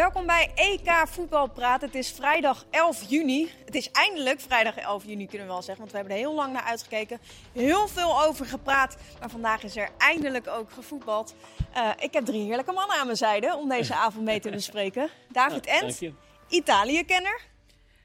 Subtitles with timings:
[0.00, 1.80] Welkom bij EK Voetbalpraat.
[1.80, 3.48] Het is vrijdag 11 juni.
[3.64, 5.78] Het is eindelijk vrijdag 11 juni, kunnen we wel zeggen.
[5.78, 7.18] Want we hebben er heel lang naar uitgekeken.
[7.52, 8.96] Heel veel over gepraat.
[9.20, 11.34] Maar vandaag is er eindelijk ook gevoetbald.
[11.76, 15.08] Uh, ik heb drie heerlijke mannen aan mijn zijde om deze avond mee te bespreken.
[15.32, 16.00] David ja, Ent,
[16.48, 17.40] Italië-kenner.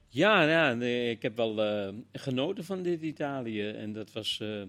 [0.09, 0.69] Ja, ja
[1.09, 3.69] ik heb wel uh, genoten van dit Italië.
[3.69, 4.39] En dat was...
[4.41, 4.63] Uh,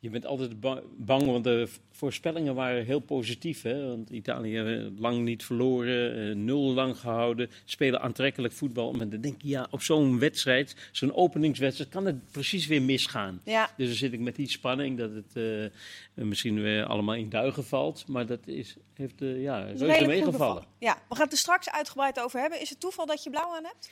[0.00, 0.60] je bent altijd
[0.96, 3.62] bang, want de voorspellingen waren heel positief.
[3.62, 3.86] Hè?
[3.86, 8.92] Want Italië lang niet verloren, uh, nul lang gehouden, spelen aantrekkelijk voetbal.
[8.92, 13.40] Maar dan denk je, ja, op zo'n wedstrijd, zo'n openingswedstrijd, kan het precies weer misgaan.
[13.44, 13.70] Ja.
[13.76, 15.66] Dus dan zit ik met die spanning dat het uh,
[16.14, 18.04] misschien weer allemaal in duigen valt.
[18.08, 20.64] Maar dat is, heeft uh, ja, reuze meegevallen.
[20.78, 22.60] Ja, we gaan het er straks uitgebreid over hebben.
[22.60, 23.90] Is het toeval dat je blauw aan hebt?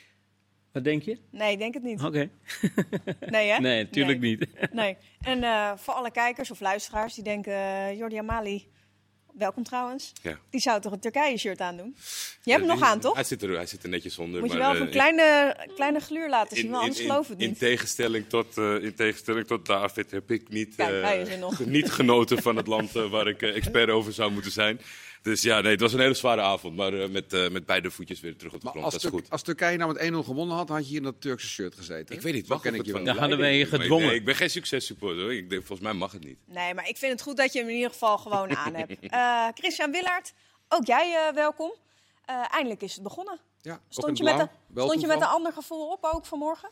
[0.76, 1.18] Wat denk je?
[1.30, 2.02] Nee, ik denk het niet.
[2.02, 2.30] Oké.
[3.36, 3.58] nee, hè?
[3.58, 4.46] Nee, natuurlijk niet.
[4.72, 4.96] nee.
[5.20, 8.66] En uh, voor alle kijkers of luisteraars die denken, uh, Jordi Amali,
[9.32, 10.12] welkom trouwens.
[10.22, 10.38] Ja.
[10.50, 11.96] Die zou toch een Turkije-shirt aandoen?
[12.42, 13.14] Je hebt hem nog aan, toch?
[13.14, 14.40] Hij zit er, hij zit er netjes onder.
[14.40, 17.48] Moet je wel uh, een kleine, kleine gluur laten zien, in, anders geloof het niet.
[17.48, 20.76] In tegenstelling, tot, in tegenstelling tot David heb ik niet,
[21.64, 24.80] niet genoten van het land waar ik expert over zou moeten zijn.
[25.26, 26.76] Dus ja, nee, het was een hele zware avond.
[26.76, 28.84] Maar uh, met, uh, met beide voetjes weer terug op de grond.
[28.84, 29.30] Dat is goed.
[29.30, 32.16] Als Turkije nou met 1-0 gewonnen had, had je hier in dat Turkse shirt gezeten.
[32.16, 33.04] Ik weet niet, wat ken ik je wel.
[33.04, 34.06] Dan hadden wij je gedwongen.
[34.06, 35.32] Nee, ik ben geen successupporter.
[35.32, 36.38] Ik denk, volgens mij mag het niet.
[36.44, 38.96] Nee, maar ik vind het goed dat je hem in ieder geval gewoon aan hebt.
[39.00, 40.32] Uh, Christian Willaert,
[40.68, 41.74] ook jij welkom.
[42.26, 43.38] eindelijk is het begonnen.
[43.62, 46.68] Ja, stond je, met, een, stond je met een ander gevoel op ook vanmorgen?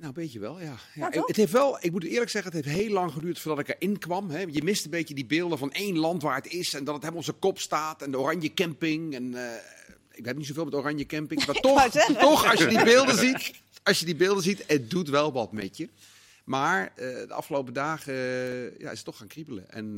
[0.00, 0.76] Nou, een beetje wel, ja.
[0.94, 3.76] ja, het heeft wel, ik moet eerlijk zeggen, het heeft heel lang geduurd voordat ik
[3.78, 4.30] erin kwam.
[4.30, 4.44] Hè.
[4.50, 7.02] Je mist een beetje die beelden van één land waar het is en dat het
[7.02, 8.02] helemaal op zijn kop staat.
[8.02, 9.14] En de oranje camping.
[9.14, 9.52] En, uh,
[10.12, 13.52] ik heb niet zoveel met oranje camping, maar toch, toch als, je die beelden ziet,
[13.82, 15.88] als je die beelden ziet, het doet wel wat met je.
[16.44, 19.70] Maar uh, de afgelopen dagen uh, ja, is het toch gaan kriebelen.
[19.70, 19.94] En,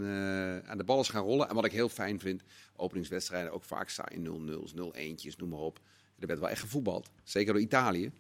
[0.77, 1.48] de ballen gaan rollen.
[1.48, 2.42] En wat ik heel fijn vind,
[2.77, 5.80] openingswedstrijden ook vaak staan in 0-0's, 0-1'tjes, noem maar op.
[6.18, 7.11] Er werd wel echt gevoetbald.
[7.24, 8.12] Zeker door Italië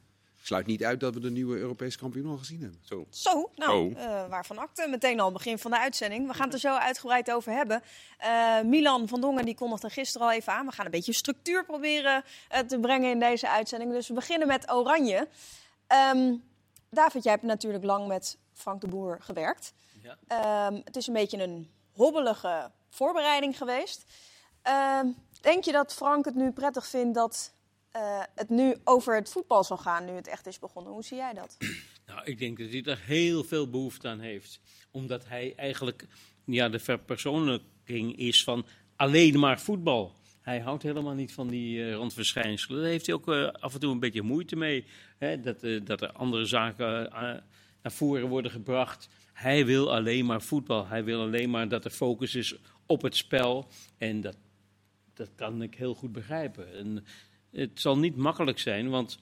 [0.42, 2.80] sluit niet uit dat we de nieuwe Europese kampioen al gezien hebben.
[2.84, 4.00] Zo, zo nou, oh.
[4.00, 6.26] uh, waarvan acte meteen al begin van de uitzending.
[6.26, 7.82] We gaan het er zo uitgebreid over hebben.
[8.24, 10.66] Uh, Milan van Dongen die kondigde gisteren al even aan.
[10.66, 13.92] We gaan een beetje structuur proberen uh, te brengen in deze uitzending.
[13.92, 15.28] Dus we beginnen met Oranje.
[16.14, 16.42] Um,
[16.90, 19.72] David, jij hebt natuurlijk lang met Frank de Boer gewerkt.
[20.02, 20.66] Ja.
[20.66, 24.04] Um, het is een beetje een hobbelige voorbereiding geweest.
[24.68, 25.00] Uh,
[25.40, 27.52] denk je dat Frank het nu prettig vindt dat
[27.96, 30.92] uh, het nu over het voetbal zal gaan, nu het echt is begonnen.
[30.92, 31.56] Hoe zie jij dat?
[32.06, 34.60] Nou, ik denk dat hij er heel veel behoefte aan heeft.
[34.90, 36.06] Omdat hij eigenlijk
[36.44, 38.66] ja, de verpersoonlijking is van
[38.96, 40.12] alleen maar voetbal.
[40.40, 42.80] Hij houdt helemaal niet van die uh, randverschijnselen.
[42.80, 44.84] Daar heeft hij ook uh, af en toe een beetje moeite mee.
[45.18, 45.40] Hè?
[45.40, 47.10] Dat, dat er andere zaken
[47.82, 49.08] naar voren worden gebracht.
[49.32, 50.86] Hij wil alleen maar voetbal.
[50.86, 53.68] Hij wil alleen maar dat de focus is op het spel.
[53.98, 54.36] En dat,
[55.14, 56.74] dat kan ik heel goed begrijpen.
[56.74, 57.04] En
[57.52, 59.18] het zal niet makkelijk zijn, want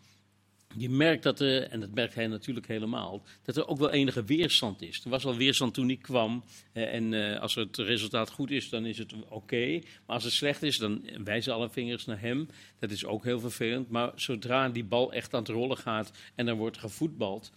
[0.77, 4.25] je merkt dat er, en dat merkt hij natuurlijk helemaal, dat er ook wel enige
[4.25, 5.05] weerstand is.
[5.05, 6.45] Er was al weerstand toen hij kwam.
[6.73, 9.79] Eh, en uh, als het resultaat goed is, dan is het oké.
[9.79, 12.49] Maar als het slecht is, dan wijzen alle vingers naar hem.
[12.79, 13.89] Dat is ook heel vervelend.
[13.89, 17.53] Maar zodra die bal echt aan het rollen gaat en er wordt gevoetbald,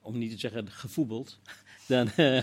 [0.00, 1.38] om niet te zeggen gevoetbald,
[1.88, 2.42] dan, uh,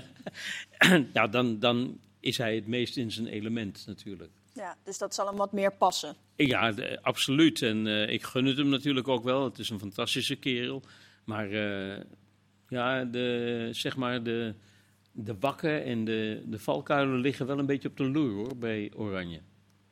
[1.13, 4.31] nou, dan, dan is hij het meest in zijn element natuurlijk.
[4.59, 6.15] Ja, dus dat zal hem wat meer passen.
[6.35, 7.61] Ja, absoluut.
[7.61, 9.43] En uh, ik gun het hem natuurlijk ook wel.
[9.43, 10.83] Het is een fantastische kerel.
[11.25, 11.97] Maar uh,
[12.67, 14.53] ja, de, zeg maar de,
[15.11, 18.91] de wakken en de, de valkuilen liggen wel een beetje op de loer hoor, bij
[18.95, 19.39] Oranje.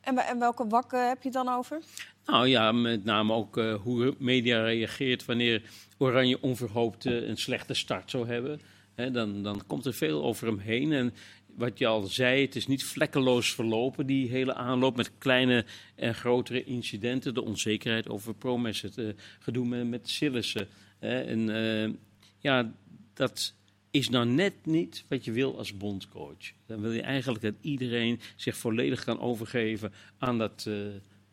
[0.00, 1.82] En, en welke wakken heb je dan over?
[2.24, 5.62] Nou ja, met name ook uh, hoe media reageert wanneer
[5.98, 8.60] Oranje onverhoopt een slechte start zou hebben.
[8.94, 10.92] He, dan, dan komt er veel over hem heen.
[10.92, 11.14] En
[11.58, 15.64] wat je al zei, het is niet vlekkeloos verlopen, die hele aanloop met kleine
[15.94, 17.34] en grotere incidenten.
[17.34, 20.68] De onzekerheid over Promes, het uh, gedoe met, met Sillissen.
[20.98, 21.94] en uh,
[22.38, 22.72] ja,
[23.14, 23.54] dat
[23.90, 26.52] is nou net niet wat je wil als bondscoach.
[26.66, 30.86] Dan wil je eigenlijk dat iedereen zich volledig kan overgeven aan dat, uh,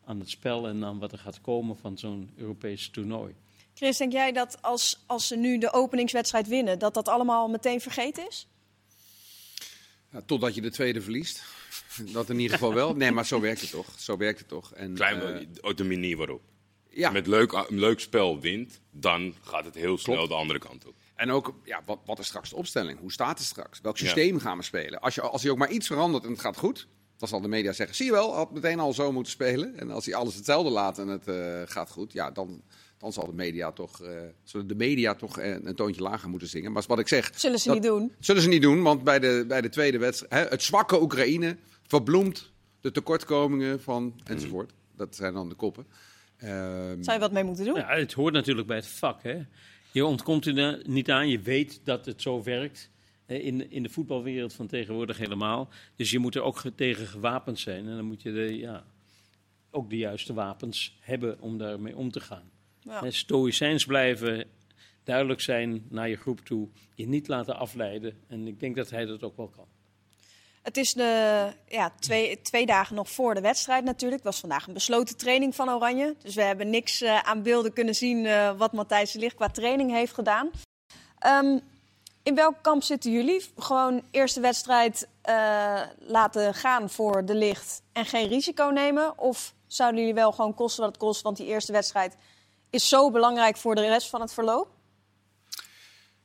[0.06, 3.34] aan het spel en aan wat er gaat komen van zo'n Europese toernooi.
[3.74, 7.82] Chris, denk jij dat als, als ze nu de openingswedstrijd winnen, dat dat allemaal meteen
[7.82, 8.48] vergeten is?
[10.26, 11.44] Totdat je de tweede verliest.
[12.12, 12.96] Dat in ieder geval wel.
[12.96, 13.88] Nee, maar zo werkt het toch.
[13.98, 14.74] Zo werkt het toch.
[14.74, 16.42] En, Klein, uh, de manier waarop.
[16.90, 17.12] Ja.
[17.12, 20.96] Met leuk, leuk spel wint, dan gaat het heel snel de andere kant op.
[21.16, 23.00] En ook, ja, wat, wat is straks de opstelling?
[23.00, 23.82] Hoe staat het straks?
[23.82, 25.00] Welk systeem gaan we spelen?
[25.00, 27.48] Als je, als je ook maar iets verandert en het gaat goed, dan zal de
[27.48, 29.80] media zeggen: zie je wel, had meteen al zo moeten spelen.
[29.80, 32.64] En als hij alles hetzelfde laat en het uh, gaat goed, ja, dan,
[32.98, 34.10] dan zal de media toch, uh,
[34.44, 36.72] zullen de media toch uh, een toontje lager moeten zingen.
[36.72, 37.32] Maar wat ik zeg.
[37.36, 38.12] Zullen ze niet doen?
[38.20, 40.50] Zullen ze niet doen, want bij de, bij de tweede wedstrijd.
[40.50, 41.58] het zwakke Oekraïne
[41.88, 42.52] verbloemt
[42.82, 44.74] de tekortkomingen van enzovoort.
[44.96, 45.86] Dat zijn dan de koppen.
[46.38, 47.76] Ehm, Zou je wat mee moeten doen?
[47.76, 49.24] Ja, het hoort natuurlijk bij het vak.
[49.24, 49.42] Hè?
[49.92, 52.90] Je ontkomt er niet aan, je weet dat het zo werkt.
[53.28, 55.70] In, in de voetbalwereld van tegenwoordig helemaal.
[55.96, 57.88] Dus je moet er ook tegen gewapend zijn.
[57.88, 58.86] En dan moet je de, ja,
[59.72, 62.52] ook de juiste wapens hebben om daarmee om te gaan.
[62.86, 63.12] Ja.
[63.12, 64.46] Stoïcijns blijven,
[65.04, 68.20] duidelijk zijn naar je groep toe, je niet laten afleiden.
[68.28, 69.66] En ik denk dat hij dat ook wel kan.
[70.62, 74.24] Het is de, ja, twee, twee dagen nog voor de wedstrijd natuurlijk.
[74.24, 76.16] Het was vandaag een besloten training van Oranje.
[76.22, 79.50] Dus we hebben niks uh, aan beelden kunnen zien uh, wat Matthijs de Ligt qua
[79.50, 80.52] training heeft gedaan.
[81.28, 81.62] Um,
[82.24, 83.46] in welk kamp zitten jullie?
[83.58, 89.20] Gewoon eerste wedstrijd uh, laten gaan voor de licht en geen risico nemen?
[89.20, 91.22] Of zouden jullie wel gewoon kosten wat het kost?
[91.22, 92.16] Want die eerste wedstrijd
[92.76, 94.76] is zo belangrijk voor de rest van het verloop.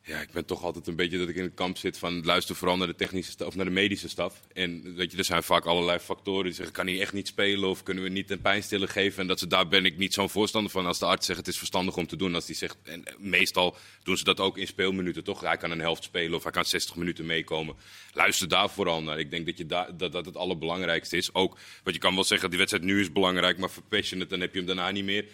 [0.03, 2.57] Ja, ik ben toch altijd een beetje dat ik in het kamp zit van luister
[2.57, 4.41] vooral naar de technische of naar de medische staf.
[4.53, 7.69] En weet je, er zijn vaak allerlei factoren die zeggen kan hij echt niet spelen
[7.69, 9.21] of kunnen we niet een pijnstiller geven.
[9.21, 10.87] En dat ze, daar ben ik niet zo'n voorstander van.
[10.87, 13.77] Als de arts zegt het is verstandig om te doen, als die zegt, en meestal
[14.03, 15.41] doen ze dat ook in speelminuten toch.
[15.41, 17.77] Hij kan een helft spelen of hij kan 60 minuten meekomen.
[18.13, 19.19] Luister daar vooral naar.
[19.19, 21.35] Ik denk dat, je dat, dat het allerbelangrijkste is.
[21.35, 24.53] Ook, wat je kan wel zeggen, die wedstrijd nu is belangrijk, maar het, dan heb
[24.53, 25.25] je hem daarna niet meer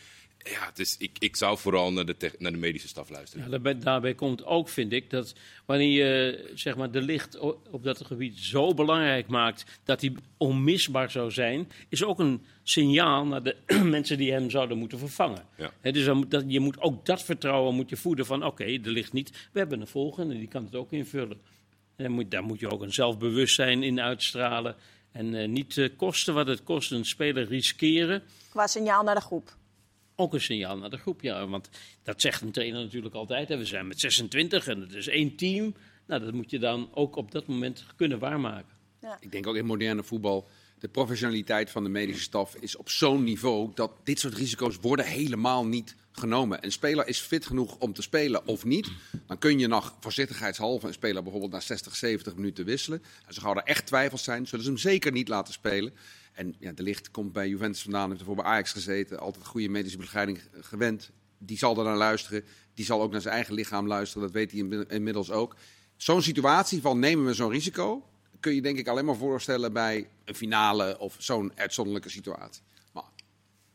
[0.50, 3.44] ja, het is, ik, ik zou vooral naar de, naar de medische staf luisteren.
[3.44, 5.34] Ja, daarbij, daarbij, komt ook, vind ik, dat
[5.64, 7.38] wanneer je zeg maar, de licht
[7.70, 13.26] op dat gebied zo belangrijk maakt dat hij onmisbaar zou zijn, is ook een signaal
[13.26, 15.44] naar de mensen die hem zouden moeten vervangen.
[15.56, 15.90] Ja.
[15.90, 18.90] dus dan, dat, je moet ook dat vertrouwen moet je voeden van oké, okay, er
[18.90, 21.40] ligt niet, we hebben een volgende, die kan het ook invullen.
[21.96, 24.76] En moet, daar moet je ook een zelfbewustzijn in uitstralen.
[25.12, 28.22] En uh, niet uh, kosten wat het kost, een speler riskeren.
[28.50, 29.56] Qua signaal naar de groep
[30.16, 31.22] ook een signaal naar de groep.
[31.22, 31.68] Ja, want
[32.02, 33.48] dat zegt een trainer natuurlijk altijd.
[33.48, 33.56] Hè.
[33.56, 35.74] We zijn met 26 en het is één team.
[36.06, 38.74] Nou, dat moet je dan ook op dat moment kunnen waarmaken.
[39.00, 39.16] Ja.
[39.20, 40.48] Ik denk ook in moderne voetbal.
[40.78, 45.04] De professionaliteit van de medische staf is op zo'n niveau dat dit soort risico's worden
[45.04, 46.64] helemaal niet genomen.
[46.64, 48.90] Een speler is fit genoeg om te spelen of niet.
[49.26, 53.02] Dan kun je nog voorzichtigheidshalve een speler bijvoorbeeld na 60, 70 minuten wisselen.
[53.26, 55.92] En zo gauw er echt twijfels zijn, zullen ze hem zeker niet laten spelen.
[56.36, 59.68] En ja, de licht komt bij Juventus vandaan, heeft ervoor bij Ajax gezeten, altijd goede
[59.68, 61.10] medische begeleiding gewend.
[61.38, 62.44] Die zal er naar luisteren.
[62.74, 65.56] Die zal ook naar zijn eigen lichaam luisteren, dat weet hij inmiddels ook.
[65.96, 68.08] Zo'n situatie van nemen we zo'n risico,
[68.40, 72.62] kun je denk ik alleen maar voorstellen bij een finale of zo'n uitzonderlijke situatie.
[72.92, 73.04] Maar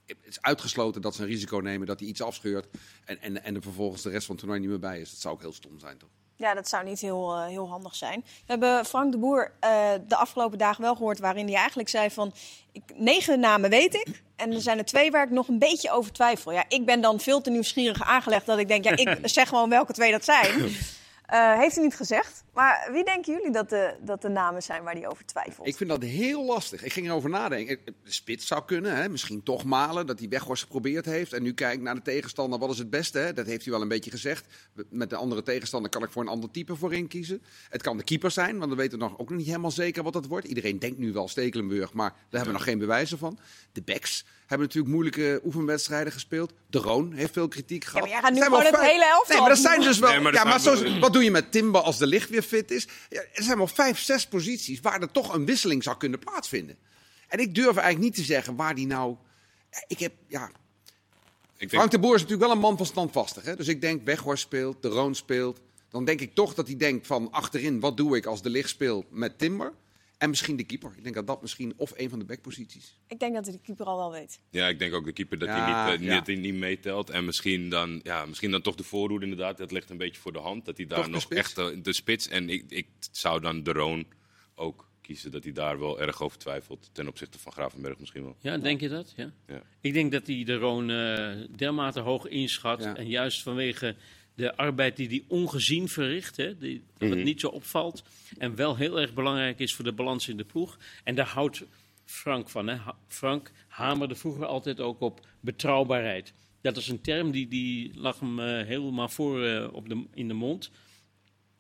[0.05, 2.67] het is uitgesloten dat ze een risico nemen, dat hij iets afscheurt
[3.05, 5.09] en, en, en er vervolgens de rest van het toernooi niet meer bij is.
[5.09, 6.09] Dat zou ook heel stom zijn, toch?
[6.41, 8.23] Ja, dat zou niet heel, uh, heel handig zijn.
[8.25, 12.09] We hebben Frank de Boer uh, de afgelopen dagen wel gehoord waarin hij eigenlijk zei
[12.09, 12.33] van...
[12.71, 15.91] Ik, negen namen weet ik en er zijn er twee waar ik nog een beetje
[15.91, 16.51] over twijfel.
[16.51, 19.69] Ja, ik ben dan veel te nieuwsgierig aangelegd dat ik denk, ja, ik zeg gewoon
[19.69, 20.59] welke twee dat zijn.
[20.59, 22.43] Uh, heeft hij niet gezegd.
[22.53, 25.68] Maar wie denken jullie dat de, dat de namen zijn waar hij over twijfelt?
[25.68, 26.83] Ik vind dat heel lastig.
[26.83, 27.80] Ik ging erover nadenken.
[27.86, 29.09] De spits zou kunnen, hè?
[29.09, 31.33] misschien toch malen, dat hij Weghorst geprobeerd heeft.
[31.33, 33.19] En nu kijkt naar de tegenstander, wat is het beste?
[33.19, 33.33] Hè?
[33.33, 34.45] Dat heeft hij wel een beetje gezegd.
[34.89, 37.44] Met de andere tegenstander kan ik voor een ander type voorin kiezen.
[37.69, 40.13] Het kan de keeper zijn, want we weten nog ook nog niet helemaal zeker wat
[40.13, 40.48] dat wordt.
[40.48, 43.39] Iedereen denkt nu wel Stekelenburg, maar daar hebben we nog geen bewijzen van.
[43.71, 46.53] De backs hebben natuurlijk moeilijke oefenwedstrijden gespeeld.
[46.69, 47.95] De Roon heeft veel kritiek gehad.
[47.95, 49.36] Ja, maar jij gaat nu gewoon het hele elftal.
[49.36, 50.31] Nee, maar dat zijn dus wel...
[50.31, 52.88] ja, maar zo, wat doe je met Timber als de licht weer fit is?
[53.10, 56.77] Ja, er zijn wel vijf, zes posities waar er toch een wisseling zou kunnen plaatsvinden.
[57.27, 59.15] En ik durf eigenlijk niet te zeggen waar die nou...
[59.88, 60.51] Ik heb, ja...
[61.57, 61.69] Ik.
[61.69, 63.43] Frank de Boer is natuurlijk wel een man van standvastig.
[63.43, 63.55] Hè?
[63.55, 65.62] Dus ik denk, Weghorst speelt, De Roon speelt.
[65.89, 68.69] Dan denk ik toch dat hij denkt van achterin, wat doe ik als de licht
[68.69, 69.74] speelt met Timber?
[70.21, 70.91] En misschien de keeper.
[70.95, 72.97] Ik denk dat dat misschien of een van de backposities.
[73.07, 74.39] Ik denk dat de keeper al wel weet.
[74.49, 77.09] Ja, ik denk ook de keeper dat hij niet, uh, niet, niet, meetelt.
[77.09, 79.57] En misschien dan, ja, misschien dan toch de voorhoede inderdaad.
[79.57, 80.65] Dat ligt een beetje voor de hand.
[80.65, 82.27] Dat hij daar nog echt uh, de spits.
[82.27, 84.05] En ik, ik zou dan de Roon
[84.55, 85.31] ook kiezen.
[85.31, 86.89] Dat hij daar wel erg over twijfelt.
[86.91, 88.35] Ten opzichte van Gravenberg misschien wel.
[88.39, 89.13] Ja, denk je dat?
[89.15, 89.31] Ja.
[89.47, 89.61] ja.
[89.81, 92.85] Ik denk dat hij de Roon uh, dermate hoog inschat.
[92.85, 93.95] En juist vanwege
[94.41, 97.27] de arbeid die hij ongezien verricht, hè, die, dat het mhm.
[97.27, 98.03] niet zo opvalt.
[98.38, 100.77] En wel heel erg belangrijk is voor de balans in de ploeg.
[101.03, 101.63] En daar houdt
[102.05, 102.67] Frank van.
[102.67, 102.77] Hè.
[103.07, 106.33] Frank hamerde vroeger altijd ook op betrouwbaarheid.
[106.62, 110.27] Dat is een term die, die lag hem uh, helemaal voor uh, op de, in
[110.27, 110.71] de mond.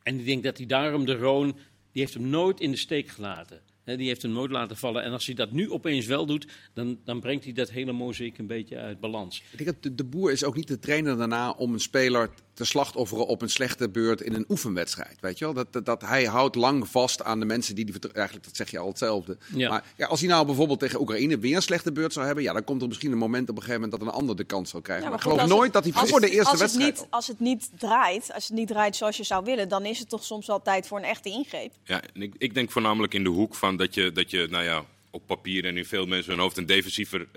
[0.03, 1.47] En ik denk dat hij daarom de Roon,
[1.91, 3.61] die heeft hem nooit in de steek gelaten
[3.97, 5.03] die heeft hem nooit laten vallen.
[5.03, 8.37] En als hij dat nu opeens wel doet, dan, dan brengt hij dat hele mozaïek
[8.37, 9.43] een beetje uit balans.
[9.51, 12.29] Ik denk dat de, de boer is ook niet de trainer daarna om een speler
[12.53, 15.17] te slachtofferen op een slechte beurt in een oefenwedstrijd.
[15.19, 15.53] Weet je wel?
[15.53, 18.71] Dat, dat, dat hij houdt lang vast aan de mensen die die Eigenlijk, dat zeg
[18.71, 19.37] je al hetzelfde.
[19.53, 19.69] Ja.
[19.69, 22.53] Maar ja, als hij nou bijvoorbeeld tegen Oekraïne weer een slechte beurt zou hebben, ja,
[22.53, 24.69] dan komt er misschien een moment op een gegeven moment dat een ander de kans
[24.69, 25.05] zal krijgen.
[25.09, 26.91] maar, ik geloof nooit dat hij voor de eerste als wedstrijd.
[26.91, 29.85] Het niet, als het niet draait, als het niet draait zoals je zou willen, dan
[29.85, 31.73] is het toch soms wel tijd voor een echte ingreep.
[31.83, 34.63] Ja, en ik, ik denk voornamelijk in de hoek van dat je, dat je nou
[34.63, 37.27] ja op papier en in veel mensen hun hoofd een defensiever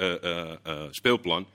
[0.90, 1.46] speelplan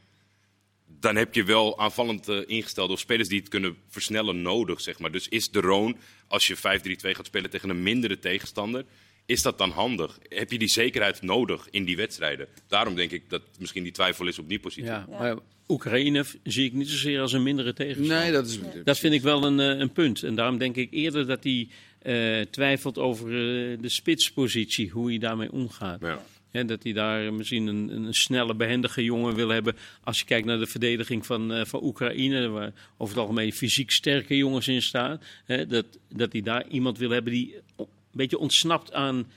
[1.00, 5.00] dan heb je wel aanvallend uh, ingestelde of spelers die het kunnen versnellen nodig, zeg
[5.00, 5.12] maar.
[5.12, 6.60] Dus is de Roon, als je 5-3-2
[7.00, 8.86] gaat spelen tegen een mindere tegenstander,
[9.26, 10.20] is dat dan handig?
[10.30, 12.48] Heb je die zekerheid nodig in die wedstrijden?
[12.68, 14.90] Daarom denk ik dat misschien die twijfel is op die positie.
[14.90, 18.18] Ja, maar Oekraïne zie ik niet zozeer als een mindere tegenstander.
[18.18, 18.60] Nee, dat is...
[18.84, 20.24] Dat vind ik wel een, eh, een punt.
[20.24, 21.68] En daarom denk ik eerder dat hij
[22.04, 26.02] uh, twijfelt over uh, de spitspositie, hoe hij daarmee omgaat.
[26.02, 26.24] Ja.
[26.52, 29.76] Ja, dat hij daar misschien een, een, snelle, behendige jongen wil hebben.
[30.04, 33.92] Als je kijkt naar de verdediging van, uh, van Oekraïne, waar over het algemeen fysiek
[33.92, 35.22] sterke jongens in staan.
[35.46, 39.32] Hè, dat, dat hij daar iemand wil hebben die een beetje ontsnapt aan,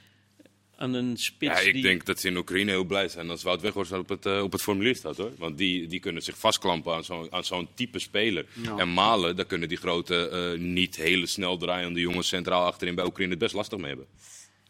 [0.77, 1.63] aan een spits.
[1.63, 4.27] Ja, ik denk dat ze in Oekraïne heel blij zijn als Wout Weghorst op het,
[4.27, 5.33] uh, op het formulier staat hoor.
[5.39, 8.47] Want die, die kunnen zich vastklampen aan zo'n zo'n type speler.
[8.77, 13.05] En Malen, daar kunnen die grote, uh, niet hele snel draaiende jongens centraal achterin bij
[13.05, 14.07] Oekraïne het best lastig mee hebben.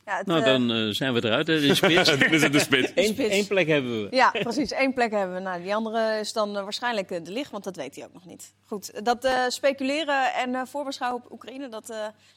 [0.07, 2.09] Ja, nou, dan uh, zijn we eruit, hè, de spits.
[2.19, 2.93] dan is het de spits.
[2.95, 4.17] Eén, plek hebben we.
[4.17, 4.73] Ja, precies.
[4.73, 5.41] één plek hebben we.
[5.43, 8.25] Nou, die andere is dan uh, waarschijnlijk de licht, want dat weet hij ook nog
[8.25, 8.55] niet.
[8.67, 11.89] Goed, dat uh, speculeren en voorbeschouwen op Oekraïne, dat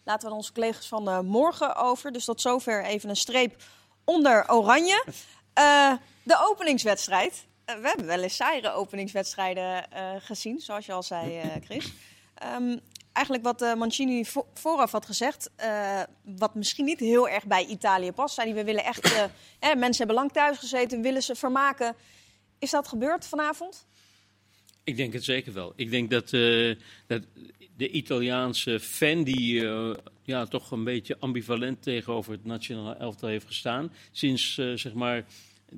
[0.04, 2.12] laten we aan onze collega's van morgen over.
[2.12, 3.56] Dus tot zover even een streep
[4.04, 5.04] onder oranje.
[6.24, 7.46] de openingswedstrijd.
[7.66, 9.86] we hebben wel eens saaiere openingswedstrijden
[10.20, 11.94] gezien, zoals je al zei, Chris.
[12.56, 12.82] Um,
[13.16, 18.12] eigenlijk wat uh, Mancini vooraf had gezegd, uh, wat misschien niet heel erg bij Italië
[18.12, 18.36] past.
[18.36, 19.30] Zei we willen echt, uh, eh,
[19.84, 21.96] mensen hebben lang thuis gezeten, willen ze vermaken.
[22.60, 23.86] Is dat gebeurd vanavond?
[24.84, 25.74] Ik denk het zeker wel.
[25.76, 26.30] Ik denk dat,
[27.08, 27.24] dat
[27.78, 29.68] de Italiaanse fan die
[30.24, 35.26] ja, toch een beetje ambivalent tegenover het nationale elftal heeft gestaan, sinds zeg maar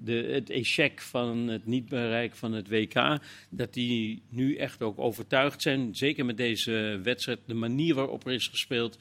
[0.04, 5.00] de, het echec van het niet bereiken van het WK, dat die nu echt ook
[5.00, 8.98] overtuigd zijn, zeker met deze wedstrijd, de manier waarop er is gespeeld,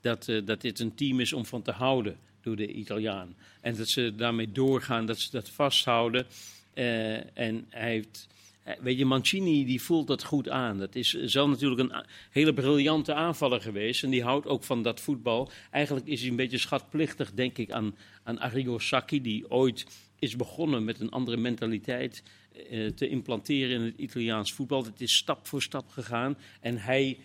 [0.00, 3.36] dat, uh, dat dit een team is om van te houden door de Italiaan.
[3.60, 6.26] En dat ze daarmee doorgaan, dat ze dat vasthouden.
[6.74, 8.28] Uh, en hij heeft,
[8.62, 10.78] eh, weet je, Mancini die voelt dat goed aan.
[10.78, 14.02] Dat is zelf natuurlijk een hele briljante aanvaller geweest.
[14.02, 15.50] En die houdt ook van dat voetbal.
[15.70, 19.86] Eigenlijk is hij een beetje schatplichtig, denk ik, aan, aan Arrigo Sacchi, die ooit
[20.18, 22.22] is begonnen met een andere mentaliteit
[22.70, 24.84] uh, te implanteren in het Italiaans voetbal.
[24.84, 27.18] Het is stap voor stap gegaan en hij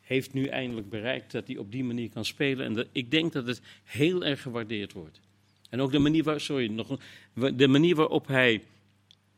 [0.00, 2.66] heeft nu eindelijk bereikt dat hij op die manier kan spelen.
[2.66, 5.20] En ik denk dat het heel erg gewaardeerd wordt.
[5.68, 6.98] En ook de manier, waar, sorry, nog,
[7.54, 8.62] de manier waarop hij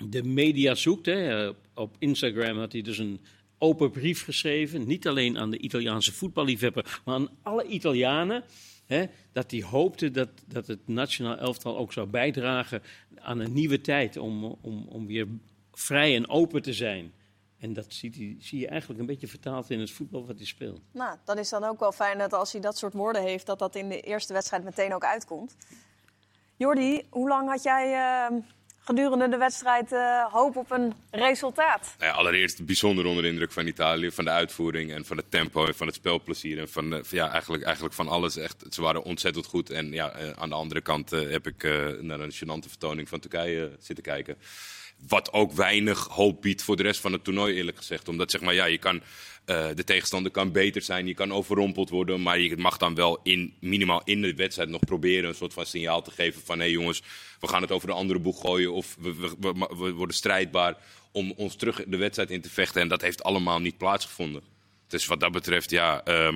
[0.08, 1.06] de media zoekt.
[1.06, 1.49] Hè.
[1.75, 3.20] Op Instagram had hij dus een
[3.58, 4.87] open brief geschreven.
[4.87, 8.44] Niet alleen aan de Italiaanse voetballiefhebber, maar aan alle Italianen
[9.32, 12.82] dat hij hoopte dat, dat het nationaal elftal ook zou bijdragen
[13.14, 15.26] aan een nieuwe tijd om, om, om weer
[15.72, 17.12] vrij en open te zijn.
[17.58, 20.46] En dat ziet hij, zie je eigenlijk een beetje vertaald in het voetbal wat hij
[20.46, 20.80] speelt.
[20.92, 23.58] Nou, dan is dan ook wel fijn dat als hij dat soort woorden heeft, dat
[23.58, 25.56] dat in de eerste wedstrijd meteen ook uitkomt.
[26.56, 27.92] Jordi, hoe lang had jij
[28.30, 28.38] uh,
[28.84, 31.94] gedurende de wedstrijd uh, hoop op een resultaat?
[31.98, 35.30] Nou ja, allereerst bijzonder onder de indruk van Italië, van de uitvoering en van het
[35.30, 38.36] tempo en van het spelplezier en van, uh, ja, eigenlijk, eigenlijk van alles.
[38.36, 39.70] Echt, ze waren ontzettend goed.
[39.70, 41.62] En ja, uh, aan de andere kant heb ik
[42.00, 44.36] naar een gênante vertoning van Turkije zitten kijken.
[45.09, 48.09] Wat ook weinig hoop biedt voor de rest van het toernooi, eerlijk gezegd.
[48.09, 48.97] Omdat zeg maar, ja, je kan,
[49.47, 52.23] uh, de tegenstander kan beter zijn, je kan overrompeld worden.
[52.23, 55.66] Maar je mag dan wel in, minimaal in de wedstrijd nog proberen een soort van
[55.66, 56.59] signaal te geven van...
[56.59, 57.02] hé hey jongens,
[57.40, 60.76] we gaan het over de andere boeg gooien of we, worden strijdbaar
[61.12, 62.80] om ons terug de wedstrijd in te vechten.
[62.80, 64.42] En dat heeft allemaal niet plaatsgevonden.
[64.88, 66.02] Dus wat dat betreft, ja...
[66.09, 66.32] Uh,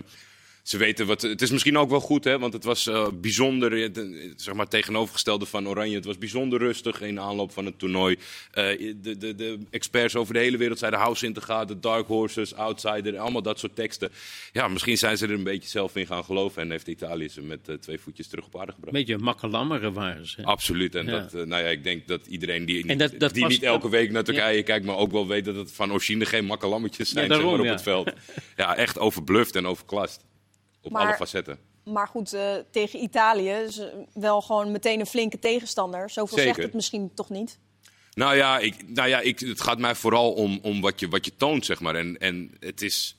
[0.66, 1.23] ze weten wat.
[1.23, 3.90] Het is misschien ook wel goed, hè, want het was uh, bijzonder.
[4.37, 5.94] Zeg maar tegenovergestelde van Oranje.
[5.94, 8.14] Het was bijzonder rustig in de aanloop van het toernooi.
[8.14, 11.66] Uh, de, de, de experts over de hele wereld zeiden house in te gaan.
[11.66, 14.11] De Dark Horses, Outsider, allemaal dat soort teksten.
[14.52, 16.62] Ja, misschien zijn ze er een beetje zelf in gaan geloven.
[16.62, 18.92] En heeft Italië ze met uh, twee voetjes terug op aarde gebracht.
[18.92, 20.44] Beetje makkelammere waren ze.
[20.44, 20.94] Absoluut.
[20.94, 21.11] En ja.
[21.11, 24.25] dat, nou ja, ik denk dat iedereen die, dat, dat die niet elke week naar
[24.25, 24.62] Turkije ja.
[24.62, 27.58] kijkt, maar ook wel weet dat het van origine geen makkelammetjes zijn ja, daarom, zeg
[27.58, 28.12] maar, op het veld.
[28.56, 30.25] Ja, echt overbluft en overklast
[30.86, 31.58] op maar, alle facetten.
[31.84, 33.80] Maar goed, uh, tegen Italië is
[34.14, 36.10] wel gewoon meteen een flinke tegenstander.
[36.10, 36.54] Zoveel Zeker.
[36.54, 37.58] zegt het misschien toch niet?
[38.12, 41.24] Nou ja, ik, nou ja ik, het gaat mij vooral om, om wat, je, wat
[41.24, 41.94] je toont, zeg maar.
[41.94, 43.16] En, en het is,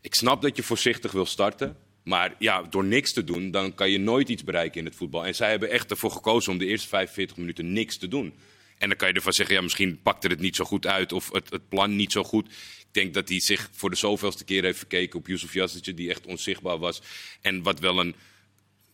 [0.00, 1.76] ik snap dat je voorzichtig wil starten.
[2.02, 5.26] Maar ja, door niks te doen, dan kan je nooit iets bereiken in het voetbal.
[5.26, 8.34] En zij hebben echt ervoor gekozen om de eerste 45 minuten niks te doen.
[8.80, 11.32] En dan kan je ervan zeggen, ja, misschien pakte het niet zo goed uit of
[11.32, 12.46] het, het plan niet zo goed.
[12.78, 16.10] Ik denk dat hij zich voor de zoveelste keer heeft verkeken op Yusuf Jasicje, die
[16.10, 17.02] echt onzichtbaar was.
[17.40, 18.14] En wat wel een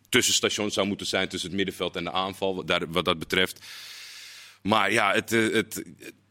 [0.08, 3.66] tussenstation zou moeten zijn tussen het middenveld en de aanval, wat dat betreft.
[4.62, 5.84] Maar ja, het, het,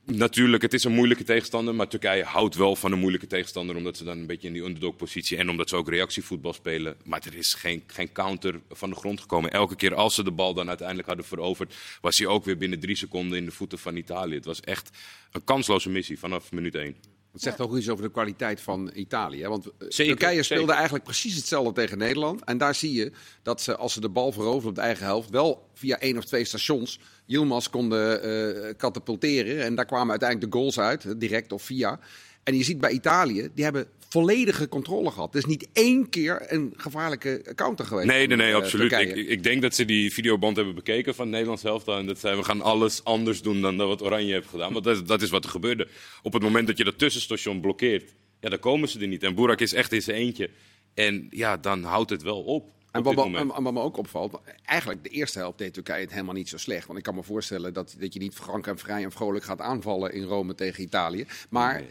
[0.05, 1.75] natuurlijk, het is een moeilijke tegenstander.
[1.75, 3.75] Maar Turkije houdt wel van een moeilijke tegenstander.
[3.75, 5.37] Omdat ze dan een beetje in die underdog-positie.
[5.37, 6.95] En omdat ze ook reactievoetbal spelen.
[7.03, 9.51] Maar er is geen, geen counter van de grond gekomen.
[9.51, 11.75] Elke keer als ze de bal dan uiteindelijk hadden veroverd.
[12.01, 14.35] was hij ook weer binnen drie seconden in de voeten van Italië.
[14.35, 14.89] Het was echt
[15.31, 17.14] een kansloze missie vanaf minuut één.
[17.35, 19.47] Het zegt ook iets over de kwaliteit van Italië.
[19.47, 22.43] Want eh, Turkije speelde eigenlijk precies hetzelfde tegen Nederland.
[22.43, 23.11] En daar zie je
[23.43, 26.25] dat ze, als ze de bal veroveren op de eigen helft, wel via één of
[26.25, 29.63] twee stations Yilmaz konden uh, katapulteren.
[29.63, 31.99] En daar kwamen uiteindelijk de goals uit, direct of via.
[32.45, 35.33] En je ziet bij Italië, die hebben volledige controle gehad.
[35.33, 38.07] Er is niet één keer een gevaarlijke counter geweest.
[38.07, 38.91] Nee, nee, nee, uh, absoluut.
[38.91, 41.87] Ik, ik, denk dat ze die videoband hebben bekeken van Nederlands helft.
[41.87, 44.73] En dat zij, we gaan alles anders doen dan wat Oranje heeft gedaan.
[44.73, 45.87] Want dat, dat is wat er gebeurde.
[46.21, 49.23] Op het moment dat je dat tussenstation blokkeert, ja, dan komen ze er niet.
[49.23, 50.49] En Boerak is echt in zijn eentje.
[50.93, 52.73] En ja, dan houdt het wel op.
[52.91, 56.33] En wat, me, wat me ook opvalt, eigenlijk de eerste helft deed Turkije het helemaal
[56.33, 56.85] niet zo slecht.
[56.87, 59.61] Want ik kan me voorstellen dat, dat je niet frank en vrij en vrolijk gaat
[59.61, 61.25] aanvallen in Rome tegen Italië.
[61.49, 61.83] Maar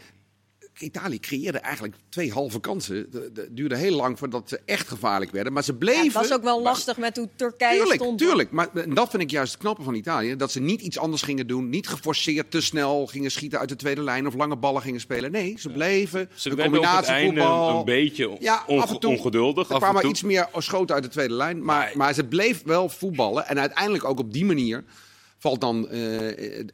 [0.79, 3.07] Italië creëerde eigenlijk twee halve kansen.
[3.11, 5.53] Het duurde heel lang voordat ze echt gevaarlijk werden.
[5.53, 5.99] Maar ze bleven.
[5.99, 8.17] Ja, het was ook wel lastig met hoe Turkije tuurlijk, stond.
[8.17, 10.35] Tuurlijk, maar dat vind ik juist het knappe van Italië.
[10.35, 11.69] Dat ze niet iets anders gingen doen.
[11.69, 15.31] Niet geforceerd te snel gingen schieten uit de tweede lijn of lange ballen gingen spelen.
[15.31, 16.29] Nee, ze bleven.
[16.33, 17.79] Ze een combinatie voetbal.
[17.79, 19.69] Een beetje ja, af en toe, ongeduldig.
[19.69, 21.63] Er kwamen iets meer schoten uit de tweede lijn.
[21.63, 23.47] Maar, maar ze bleef wel voetballen.
[23.47, 24.83] En uiteindelijk ook op die manier
[25.37, 25.89] valt dan uh,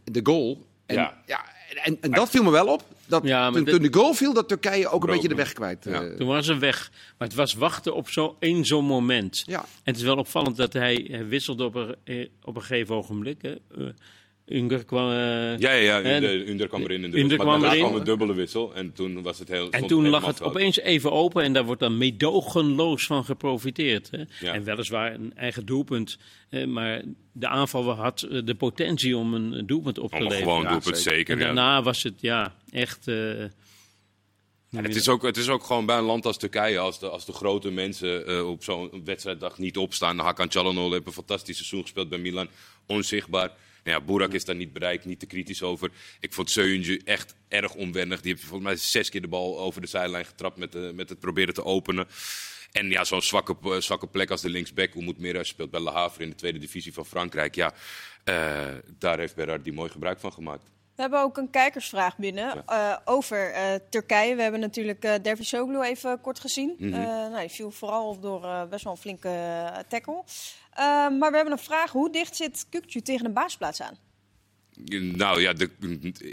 [0.04, 0.66] de goal.
[0.86, 1.22] En, ja.
[1.26, 1.46] ja
[1.84, 2.84] en, en dat viel me wel op.
[3.12, 5.84] Dat ja, toen, toen, de goal viel, dat Turkije ook een beetje de weg kwijt.
[5.84, 6.04] Ja.
[6.04, 6.92] Uh, toen was ze weg.
[7.18, 9.44] Maar het was wachten op zo, één zo'n moment.
[9.46, 9.60] Ja.
[9.60, 12.96] En het is wel opvallend dat hij, hij wisselde op een, eh, op een gegeven
[12.96, 13.42] ogenblik.
[13.42, 13.56] Hè.
[14.56, 15.10] Unger kwam...
[15.10, 17.04] Uh, ja, ja, ja Unger kwam erin.
[17.04, 17.80] In de Unger kwam erin.
[17.80, 19.72] kwam een dubbele wissel en toen was het heel...
[19.72, 24.12] En toen lag het opeens even open en daar wordt dan meedogenloos van geprofiteerd.
[24.12, 24.24] Hè?
[24.40, 24.54] Ja.
[24.54, 26.18] En weliswaar een eigen doelpunt,
[26.68, 30.44] maar de aanval had eh, de potentie om een doelpunt op te leveren.
[30.44, 31.34] gewoon doelpunt, ja, zeker.
[31.34, 33.08] En daarna was het ja, echt...
[33.08, 33.44] Uh,
[34.70, 37.10] ja, het, is ook, het is ook gewoon bij een land als Turkije, als de,
[37.10, 40.20] als de grote mensen uh, op zo'n wedstrijddag niet opstaan.
[40.20, 42.48] Hakan Çalhanoğlu heeft een fantastisch seizoen gespeeld bij Milan,
[42.86, 43.52] onzichtbaar.
[43.84, 45.92] Nou ja, Burak is daar niet bereikt, niet te kritisch over.
[46.20, 48.22] Ik vond Söyüncü echt erg onwennig.
[48.22, 51.10] Die heeft volgens mij zes keer de bal over de zijlijn getrapt met, de, met
[51.10, 52.08] het proberen te openen.
[52.72, 55.84] En ja, zo'n zwakke, eh, zwakke plek als de linksback, hoe moet Mera speelt bij
[55.84, 57.56] Le Havre in de tweede divisie van Frankrijk.
[57.56, 57.74] Ja,
[58.26, 58.68] uh,
[58.98, 60.70] daar heeft die mooi gebruik van gemaakt.
[61.02, 63.60] We hebben ook een kijkersvraag binnen uh, over uh,
[63.90, 64.36] Turkije.
[64.36, 66.76] We hebben natuurlijk uh, Dervis Soglu even kort gezien.
[66.78, 67.02] Mm -hmm.
[67.02, 69.30] nou, die viel vooral door best wel een flinke
[69.88, 70.24] tackle.
[71.20, 71.92] maar we hebben een vraag.
[71.92, 73.98] Hoe dicht zit Kukcu tegen de baasplaats aan?
[75.00, 75.70] Nou ja, de,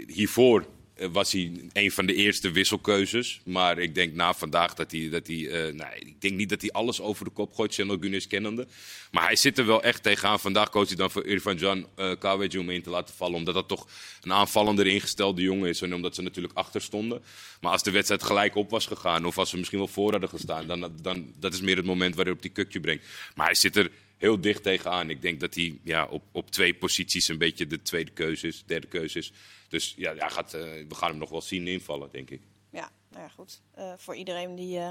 [0.07, 0.67] hiervoor eh,
[1.11, 3.41] was hij een van de eerste wisselkeuzes.
[3.43, 5.09] Maar ik denk na vandaag dat hij.
[5.09, 7.97] Dat hij uh, nou, ik denk niet dat hij alles over de kop gooit, Senel
[7.99, 8.67] Gunis kennende.
[9.11, 10.39] Maar hij zit er wel echt tegenaan.
[10.39, 13.35] Vandaag koos hij dan voor Irfan Can uh, om in te laten vallen.
[13.35, 13.87] Omdat dat toch
[14.21, 15.81] een aanvallender ingestelde jongen is.
[15.81, 17.21] En omdat ze natuurlijk achter stonden.
[17.61, 19.25] Maar als de wedstrijd gelijk op was gegaan.
[19.25, 20.67] Of als ze misschien wel voor hadden gestaan.
[20.67, 23.05] Dan, dan dat is meer het moment waarop hij kukje brengt.
[23.35, 25.09] Maar hij zit er heel dicht tegenaan.
[25.09, 28.63] Ik denk dat hij ja, op, op twee posities een beetje de tweede keuze is,
[28.65, 29.33] derde keuze is.
[29.67, 32.41] Dus ja, hij gaat, uh, we gaan hem nog wel zien invallen, denk ik.
[32.69, 33.61] Ja, nou ja, goed.
[33.77, 34.89] Uh, voor iedereen die uh,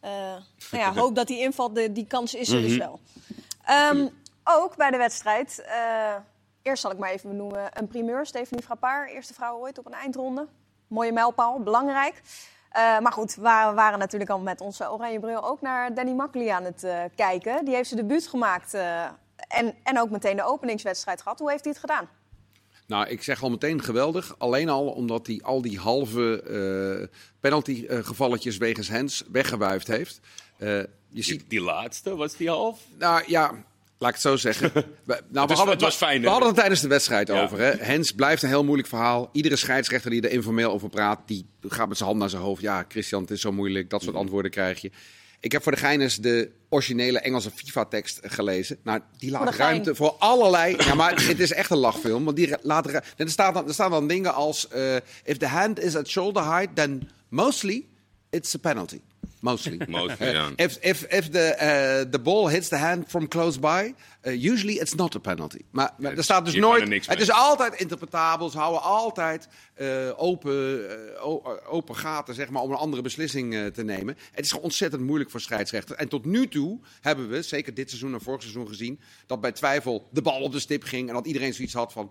[0.00, 2.78] nou ja, hoopt dat hij invalt, de, die kans is er dus mhm.
[2.78, 3.00] wel.
[3.92, 4.10] Um,
[4.44, 5.64] ook bij de wedstrijd,
[6.62, 8.26] eerst zal ik maar even benoemen, een primeur.
[8.26, 10.48] Stephanie Frappard, eerste vrouw ooit op een eindronde.
[10.88, 12.22] Mooie mijlpaal, belangrijk.
[12.76, 13.42] Uh, maar goed, we
[13.74, 17.64] waren natuurlijk al met onze oranje bril ook naar Danny Makkely aan het uh, kijken.
[17.64, 19.04] Die heeft zijn debuut gemaakt uh,
[19.48, 21.38] en, en ook meteen de openingswedstrijd gehad.
[21.38, 22.08] Hoe heeft hij het gedaan?
[22.86, 24.34] Nou, ik zeg al meteen geweldig.
[24.38, 27.10] Alleen al omdat hij al die halve
[27.40, 30.20] penaltygevalletjes wegens Hens weggewuifd heeft.
[31.08, 31.44] je ziet...
[31.50, 32.80] Die laatste, was die half?
[32.98, 33.64] Nou ja,
[34.04, 34.72] Laat ik het zo zeggen.
[35.04, 37.58] We, nou, we, hadden, het was fijn, we hadden het tijdens de wedstrijd over.
[37.58, 37.70] Hè.
[37.70, 39.28] Hens blijft een heel moeilijk verhaal.
[39.32, 42.62] Iedere scheidsrechter die er informeel over praat, die gaat met zijn hand naar zijn hoofd.
[42.62, 43.90] Ja, Christian, het is zo moeilijk.
[43.90, 44.20] Dat soort mm.
[44.20, 44.90] antwoorden krijg je.
[45.40, 48.78] Ik heb voor de gein de originele Engelse FIFA-tekst gelezen.
[48.82, 50.76] Nou, die laat ruimte voor allerlei...
[50.78, 52.24] Ja, maar het is echt een lachfilm.
[52.24, 54.68] Want die laat er, er, staan dan, er staan dan dingen als...
[54.76, 57.86] Uh, if the hand is at shoulder height, then mostly
[58.30, 59.00] it's a penalty.
[59.40, 59.80] Mostly.
[59.88, 60.50] Mostly, yeah.
[60.56, 63.94] if, if, if the, uh, the ball hits the hand from close by,
[64.26, 65.60] uh, usually it's not a penalty.
[65.70, 67.06] Maar, maar er staat dus nooit...
[67.06, 68.50] Het is altijd interpretabel.
[68.50, 70.86] Ze houden altijd uh, open,
[71.66, 74.16] open gaten zeg maar, om een andere beslissing te nemen.
[74.32, 75.98] Het is ontzettend moeilijk voor scheidsrechters.
[75.98, 79.00] En tot nu toe hebben we, zeker dit seizoen en vorig seizoen gezien...
[79.26, 82.10] dat bij twijfel de bal op de stip ging en dat iedereen zoiets had van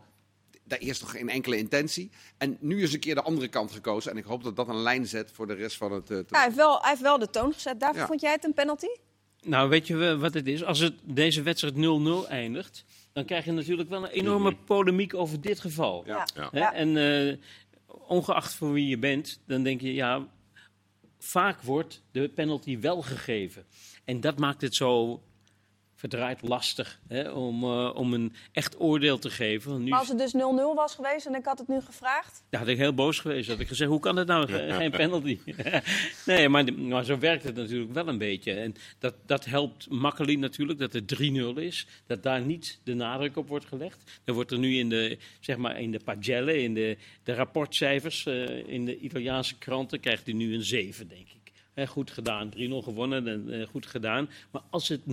[0.63, 2.11] daar eerst nog geen enkele intentie.
[2.37, 4.11] En nu is een keer de andere kant gekozen.
[4.11, 6.09] En ik hoop dat dat een lijn zet voor de rest van het.
[6.09, 7.79] Uh, hij, heeft wel, hij heeft wel de toon gezet.
[7.79, 8.87] Daarvoor vond jij het een penalty?
[9.41, 10.63] Nou, weet je wat het is?
[10.63, 14.63] Als het, deze wedstrijd 0-0 eindigt, dan krijg je natuurlijk wel een enorme mhm.
[14.65, 16.03] polemiek over dit geval.
[16.05, 16.27] Ja.
[16.51, 16.73] ja.
[16.73, 17.35] En uh,
[18.07, 20.27] ongeacht voor wie je bent, dan denk je, ja,
[21.19, 23.65] vaak wordt de penalty wel gegeven.
[24.05, 25.23] En dat maakt het zo
[26.09, 29.83] verdraaid lastig hè, om, uh, om een echt oordeel te geven.
[29.83, 29.89] Nu...
[29.89, 30.37] Maar als het dus 0-0
[30.75, 32.43] was geweest en ik had het nu gevraagd?
[32.49, 33.49] Ja, had ik heel boos geweest.
[33.49, 34.47] Had ik gezegd, hoe kan het nou?
[34.79, 35.39] Geen penalty.
[36.25, 38.53] nee, maar, maar zo werkt het natuurlijk wel een beetje.
[38.53, 41.87] En dat, dat helpt makkelijk natuurlijk, dat het 3-0 is.
[42.05, 44.21] Dat daar niet de nadruk op wordt gelegd.
[44.23, 48.25] Dan wordt er nu in de, zeg maar, in de pagelle, in de, de rapportcijfers,
[48.25, 51.42] uh, in de Italiaanse kranten, krijgt hij nu een 7, denk ik
[51.87, 54.29] goed gedaan, 3-0 gewonnen en uh, goed gedaan.
[54.51, 55.03] Maar als het 0-0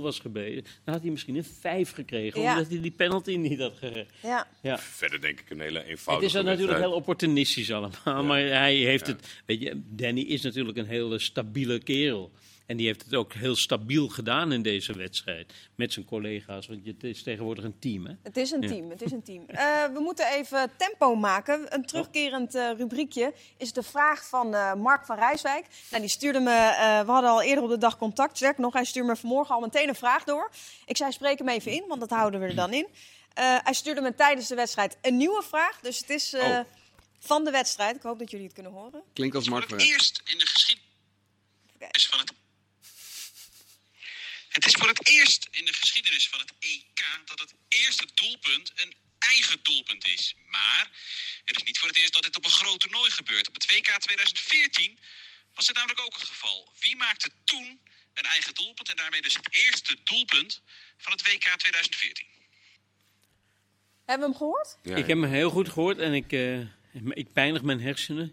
[0.00, 2.40] was geweest, dan had hij misschien een 5 gekregen.
[2.40, 4.06] Omdat hij die penalty niet had gegeven.
[4.22, 4.46] Ja.
[4.62, 4.78] ja.
[4.78, 8.24] Verder denk ik een hele eenvoudige Het is natuurlijk heel opportunistisch allemaal.
[8.24, 9.42] Maar hij heeft het...
[9.46, 12.30] Weet je, Danny is natuurlijk een hele stabiele kerel.
[12.70, 15.52] En die heeft het ook heel stabiel gedaan in deze wedstrijd.
[15.74, 16.66] Met zijn collega's.
[16.66, 18.06] Want het is tegenwoordig een team.
[18.06, 18.12] Hè?
[18.22, 18.90] Het is een team.
[18.90, 19.44] Het is een team.
[19.48, 19.58] Uh,
[19.94, 21.74] we moeten even tempo maken.
[21.74, 25.66] Een terugkerend uh, rubriekje is de vraag van uh, Mark van Rijswijk.
[25.90, 27.02] Nou, die stuurde me.
[27.06, 28.36] we hadden al eerder op de dag contact.
[28.36, 30.50] Sterk nog, hij stuurde me vanmorgen al meteen een vraag door.
[30.86, 32.86] Ik zei: spreek hem even in, want dat houden we er dan in.
[33.34, 35.80] hij stuurde me tijdens de wedstrijd een nieuwe vraag.
[35.80, 36.60] Dus het is oh.
[37.18, 37.96] van de wedstrijd.
[37.96, 39.02] Ik hoop dat jullie het kunnen horen.
[39.12, 42.38] Klinkt als Mark van Eerst in de geschiedenis van het
[44.60, 48.72] het is voor het eerst in de geschiedenis van het EK dat het eerste doelpunt
[48.74, 50.34] een eigen doelpunt is.
[50.46, 50.90] Maar
[51.44, 53.48] het is niet voor het eerst dat dit op een groot toernooi gebeurt.
[53.48, 54.98] Op het WK 2014
[55.54, 56.68] was dit namelijk ook het geval.
[56.80, 57.80] Wie maakte toen
[58.14, 60.62] een eigen doelpunt en daarmee dus het eerste doelpunt
[60.98, 62.26] van het WK 2014?
[64.04, 64.78] Hebben we hem gehoord?
[64.82, 66.60] Ja, ik heb hem heel goed gehoord en ik, uh,
[67.08, 68.32] ik pijnig mijn hersenen.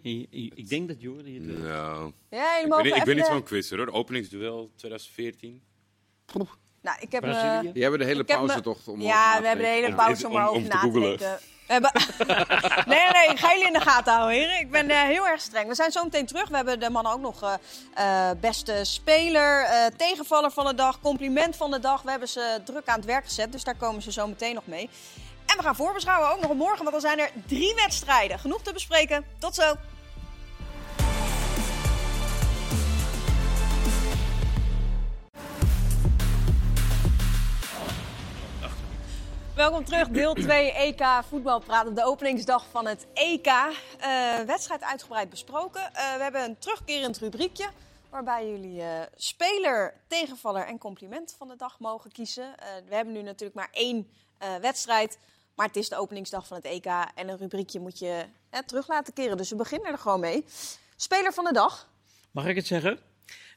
[0.55, 1.43] Ik denk dat Jordi het.
[1.43, 3.87] Nou, ja, ik ben, ik ben niet zo'n quizzer hoor.
[3.87, 5.61] Openingsduel 2014.
[6.81, 8.87] Nou, ik heb uh, Je hebt de hele pauze toch?
[8.87, 11.39] Om ja, we hebben de hele pauze om, om, over na te denken.
[11.67, 11.91] Hebben...
[12.93, 14.59] nee, nee, ik ga jullie in de gaten houden, heren.
[14.59, 15.67] Ik ben uh, heel erg streng.
[15.67, 16.49] We zijn zo meteen terug.
[16.49, 17.41] We hebben de mannen ook nog
[17.97, 22.01] uh, beste speler, tegenvaller van de dag, compliment van de dag.
[22.01, 24.67] We hebben ze druk aan het werk gezet, dus daar komen ze zo meteen nog
[24.67, 24.89] mee.
[25.45, 28.39] En we gaan voorbeschouwen ook nog morgen, want dan zijn er drie wedstrijden.
[28.39, 29.25] Genoeg te bespreken.
[29.39, 29.75] Tot zo.
[39.57, 41.95] Welkom terug, deel 2 EK voetbal praten.
[41.95, 43.47] De openingsdag van het EK.
[43.47, 45.81] Uh, wedstrijd uitgebreid besproken.
[45.81, 47.69] Uh, we hebben een terugkerend rubriekje.
[48.09, 52.55] Waarbij jullie uh, speler, tegenvaller en compliment van de dag mogen kiezen.
[52.87, 54.07] we hebben nu natuurlijk maar één
[54.61, 55.17] wedstrijd.
[55.55, 56.85] Maar het is de openingsdag van het EK.
[57.15, 58.25] En een rubriekje moet je
[58.65, 59.37] terug laten keren.
[59.37, 60.45] Dus we beginnen er gewoon mee.
[60.95, 61.89] Speler van de dag.
[62.31, 62.99] Mag ik het zeggen?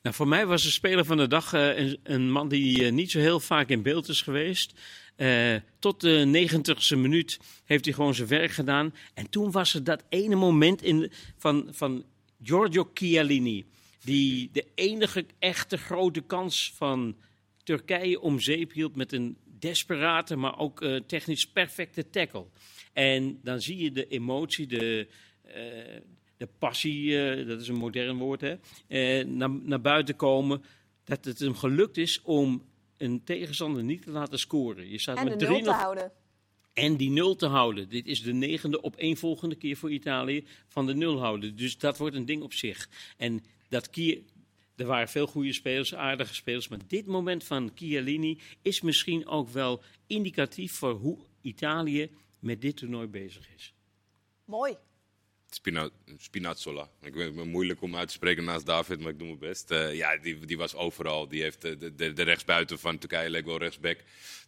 [0.03, 3.19] Nou, voor mij was de speler van de dag een, een, man die niet zo
[3.19, 4.73] heel vaak in beeld is geweest.
[5.17, 8.95] Uh, tot de negentigste minuut heeft hij gewoon zijn werk gedaan.
[9.15, 12.05] En toen was er dat ene moment in, van, van
[12.43, 13.65] Giorgio Chiellini.
[14.05, 17.17] Die de enige echte grote kans van
[17.63, 22.47] Turkije om zeep hield met een desperate, maar ook technisch perfecte tackle.
[22.93, 25.07] En dan zie je de emotie, de,
[26.41, 30.65] de passie, dat is een modern woord, hè, naar, naar buiten komen.
[31.05, 32.65] Dat het hem gelukt is om
[32.97, 34.89] een tegenstander niet te laten scoren.
[34.89, 36.13] Je staat en met de nul te houden.
[36.73, 37.89] En die nul te houden.
[37.89, 41.57] Dit is de negende op één volgende keer voor Italië van de nul houden.
[41.57, 42.89] Dus dat wordt een ding op zich.
[43.17, 44.21] En dat keer,
[44.77, 46.69] er waren veel goede spelers, aardige spelers.
[46.69, 52.77] Maar dit moment van Chiellini is misschien ook wel indicatief voor hoe Italië met dit
[52.77, 53.75] toernooi bezig is.
[54.45, 54.77] Mooi.
[56.17, 56.89] Spinazzola.
[57.03, 59.71] Ik weet het moeilijk om uit te spreken naast David, maar ik doe mijn best.
[59.71, 61.29] Uh, ja, die, die was overal.
[61.29, 63.99] Die heeft de, de, rechtsbuiten van Turkije, leek wel rechtsback.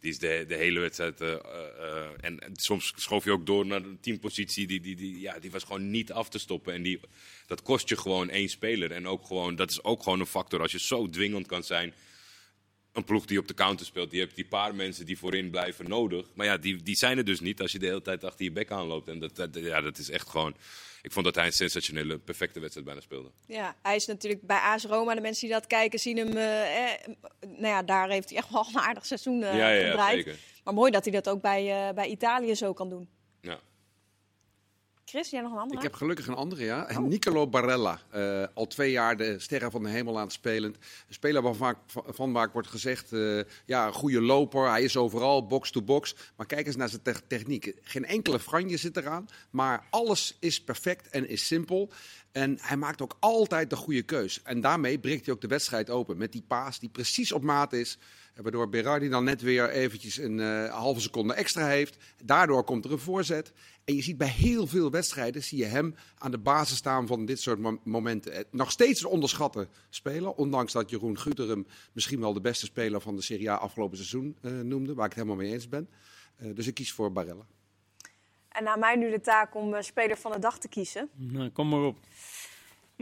[0.01, 1.21] Die is de, de hele wedstrijd.
[1.21, 4.67] Uh, uh, en, en, soms schoof je ook door naar de teampositie.
[4.67, 6.75] Die, die, die, ja, die was gewoon niet af te stoppen.
[6.75, 7.01] En die,
[7.47, 8.93] dat kost je gewoon één speler.
[8.93, 10.61] En ook gewoon, dat is ook gewoon een factor.
[10.61, 11.95] Als je zo dwingend kan zijn
[12.93, 15.89] een ploeg die op de counter speelt, die hebt die paar mensen die voorin blijven
[15.89, 16.27] nodig.
[16.35, 18.53] Maar ja, die, die zijn er dus niet als je de hele tijd achter je
[18.53, 19.09] bek aanloopt.
[19.09, 20.55] En dat, dat, ja, dat is echt gewoon
[21.03, 23.31] ik vond dat hij een sensationele, perfecte wedstrijd bijna speelde.
[23.47, 25.15] Ja, hij is natuurlijk bij AS Roma.
[25.15, 26.37] De mensen die dat kijken zien hem...
[26.37, 26.99] Eh, eh,
[27.41, 30.25] nou ja, daar heeft hij echt wel een aardig seizoen uh, ja, ja, gedraaid.
[30.25, 30.39] Zeker.
[30.65, 33.09] Maar mooi dat hij dat ook bij, uh, bij Italië zo kan doen.
[35.05, 35.77] Chris, jij nog een andere?
[35.77, 36.89] Ik heb gelukkig een andere, ja.
[36.91, 36.99] Oh.
[36.99, 38.01] Nicolo Barella.
[38.15, 40.77] Uh, al twee jaar de sterren van de hemel aan het spelend.
[40.77, 44.71] Een speler waarvan van vaak wordt gezegd, uh, ja, een goede loper.
[44.71, 46.15] Hij is overal, box-to-box.
[46.37, 47.75] Maar kijk eens naar zijn te techniek.
[47.83, 49.29] Geen enkele franje zit eraan.
[49.51, 51.91] Maar alles is perfect en is simpel.
[52.33, 54.43] En hij maakt ook altijd de goede keus.
[54.43, 56.17] En daarmee breekt hij ook de wedstrijd open.
[56.17, 57.99] Met die paas die precies op maat is.
[58.37, 61.97] Waardoor Berardi dan net weer eventjes een uh, halve seconde extra heeft.
[62.25, 63.53] Daardoor komt er een voorzet.
[63.85, 67.25] En je ziet bij heel veel wedstrijden, zie je hem aan de basis staan van
[67.25, 68.33] dit soort momenten.
[68.33, 70.31] Eh, nog steeds een onderschatte speler.
[70.31, 73.97] Ondanks dat Jeroen Guter hem misschien wel de beste speler van de Serie A afgelopen
[73.97, 74.95] seizoen uh, noemde.
[74.95, 75.89] Waar ik het helemaal mee eens ben.
[76.43, 77.47] Uh, dus ik kies voor Barella.
[78.49, 81.09] En na mij nu de taak om speler van de dag te kiezen.
[81.15, 81.99] Nou, kom maar op.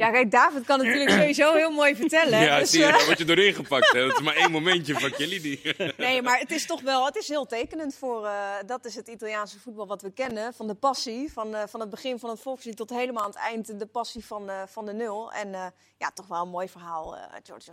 [0.00, 2.40] Ja, kijk, David kan natuurlijk sowieso heel mooi vertellen.
[2.40, 3.92] Ja, dus, zie je, daar word je doorheen gepakt.
[3.92, 4.06] Hè.
[4.06, 5.60] Dat is maar één momentje van Chiellini.
[5.96, 9.08] Nee, maar het is toch wel, het is heel tekenend voor, uh, dat is het
[9.08, 10.54] Italiaanse voetbal wat we kennen.
[10.54, 13.38] Van de passie, van, uh, van het begin van het volkslied tot helemaal aan het
[13.38, 15.32] eind de passie van, uh, van de nul.
[15.32, 15.50] En
[15.98, 17.72] ja, toch wel een mooi verhaal, Giorgio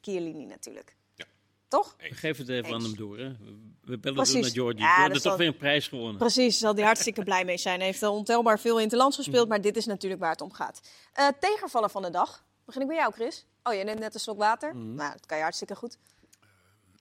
[0.00, 0.96] Chiellini natuurlijk.
[1.68, 1.96] Toch?
[1.98, 3.18] We geven het even aan hem door.
[3.18, 3.32] Hè?
[3.84, 4.40] We bellen Precies.
[4.40, 4.80] naar Georgie.
[4.80, 6.16] Ja, Je hebt toch weer een prijs gewonnen.
[6.16, 7.76] Precies, zal hij hartstikke blij mee zijn.
[7.76, 9.48] Hij heeft al ontelbaar veel in het land gespeeld, mhm.
[9.48, 10.80] maar dit is natuurlijk waar het om gaat.
[11.18, 12.44] Uh, tegenvallen van de dag.
[12.64, 13.46] Begin ik bij jou, Chris.
[13.62, 14.74] Oh, je neemt net een slok water.
[14.74, 14.94] Mm.
[14.94, 15.98] Nou, dat kan je hartstikke goed.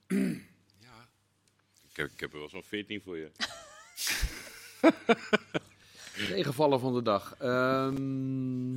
[0.08, 0.40] Uh,
[0.80, 1.08] ja,
[1.90, 3.32] ik heb, ik heb er wel zo'n 14 voor je.
[6.36, 7.36] tegenvallen van de dag.
[7.42, 8.74] Um...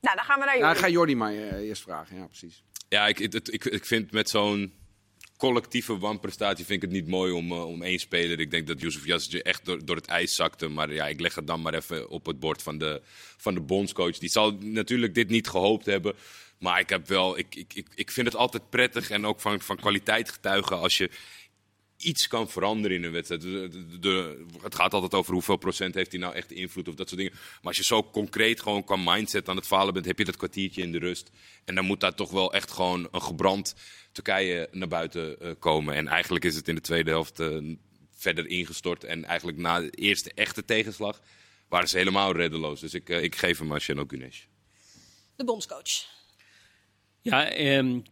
[0.00, 0.60] nou, dan gaan we naar Jordi.
[0.60, 2.16] Nou, ga Jordi maar uh, eerst vragen.
[2.16, 2.62] Ja, precies.
[2.92, 4.72] Ja, ik, ik, ik vind met zo'n
[5.36, 8.40] collectieve wanprestatie vind ik het niet mooi om, uh, om één speler.
[8.40, 10.68] Ik denk dat Yusuf Yassetje echt door, door het ijs zakte.
[10.68, 13.02] Maar ja, ik leg het dan maar even op het bord van de,
[13.36, 14.18] van de bondscoach.
[14.18, 16.14] Die zal natuurlijk dit niet gehoopt hebben.
[16.58, 19.60] Maar ik, heb wel, ik, ik, ik, ik vind het altijd prettig en ook van,
[19.60, 21.10] van kwaliteit getuigen als je
[22.02, 23.42] iets kan veranderen in een wedstrijd.
[23.42, 27.08] De, de, het gaat altijd over hoeveel procent heeft hij nou echt invloed of dat
[27.08, 27.36] soort dingen.
[27.38, 30.36] Maar als je zo concreet gewoon qua mindset aan het falen bent, heb je dat
[30.36, 31.30] kwartiertje in de rust.
[31.64, 33.74] En dan moet daar toch wel echt gewoon een gebrand
[34.12, 35.94] Turkije naar buiten uh, komen.
[35.94, 37.76] En eigenlijk is het in de tweede helft uh,
[38.14, 39.04] verder ingestort.
[39.04, 41.20] En eigenlijk na de eerste echte tegenslag
[41.68, 42.80] waren ze helemaal reddeloos.
[42.80, 44.40] Dus ik, uh, ik geef hem aan Shano Gunesh.
[45.36, 46.10] De bondscoach.
[47.20, 48.02] Ja, um,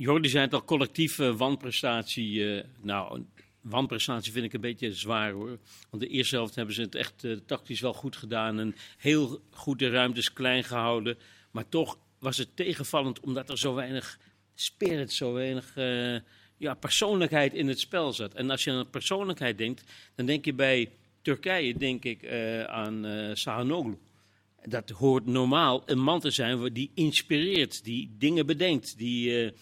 [0.00, 2.32] Jordi zei het al, collectieve wanprestatie.
[2.32, 3.24] Uh, nou,
[3.60, 5.58] wanprestatie vind ik een beetje zwaar hoor.
[5.90, 8.60] Want de eerste helft hebben ze het echt uh, tactisch wel goed gedaan.
[8.60, 11.18] En heel goed de ruimtes klein gehouden.
[11.50, 14.18] Maar toch was het tegenvallend omdat er zo weinig
[14.54, 15.74] spirit, zo weinig
[16.56, 18.34] ja, persoonlijkheid in het spel zat.
[18.34, 19.84] En als je aan persoonlijkheid denkt,
[20.14, 20.90] dan denk je bij
[21.22, 22.28] Turkije denk ik,
[22.66, 23.98] aan uh, Sahanoglu.
[24.64, 29.52] Dat hoort normaal een man te zijn die inspireert, die dingen bedenkt, die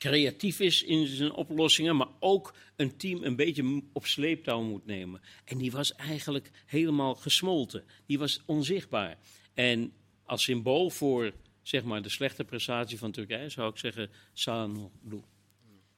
[0.00, 5.20] creatief is in zijn oplossingen, maar ook een team een beetje op sleeptouw moet nemen.
[5.44, 7.84] En die was eigenlijk helemaal gesmolten.
[8.06, 9.18] Die was onzichtbaar.
[9.54, 9.92] En
[10.24, 11.32] als symbool voor
[11.62, 15.22] zeg maar, de slechte prestatie van Turkije zou ik zeggen Sanoglu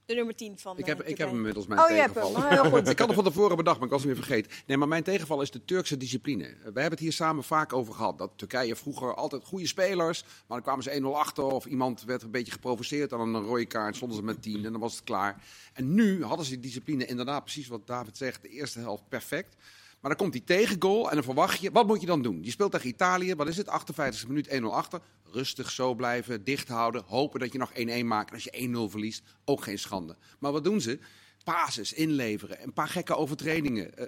[0.07, 2.37] de nummer 10 van Ik heb, uh, ik heb hem inmiddels mijn oh, tegenval.
[2.37, 2.73] Hem.
[2.73, 4.53] Oh, ik had hem van tevoren bedacht, maar ik was hem weer vergeten.
[4.67, 6.45] Nee, maar mijn tegenval is de Turkse discipline.
[6.45, 8.19] We hebben het hier samen vaak over gehad.
[8.19, 12.23] Dat Turkije vroeger altijd goede spelers, maar dan kwamen ze 1-0 achter of iemand werd
[12.23, 13.11] een beetje geprovoceerd.
[13.11, 15.45] Dan een rode kaart, stonden ze met 10 en dan was het klaar.
[15.73, 18.43] En nu hadden ze die discipline inderdaad precies wat David zegt.
[18.43, 19.57] De eerste helft perfect.
[20.03, 22.43] Maar dan komt die tegengoal en dan verwacht je, wat moet je dan doen?
[22.43, 25.01] Je speelt tegen Italië, wat is het, 58e minuut 1-0 achter.
[25.31, 28.29] Rustig zo blijven, dicht houden, hopen dat je nog 1-1 maakt.
[28.29, 30.17] En als je 1-0 verliest, ook geen schande.
[30.39, 30.99] Maar wat doen ze?
[31.45, 34.07] Basis inleveren, een paar gekke overtredingen, uh,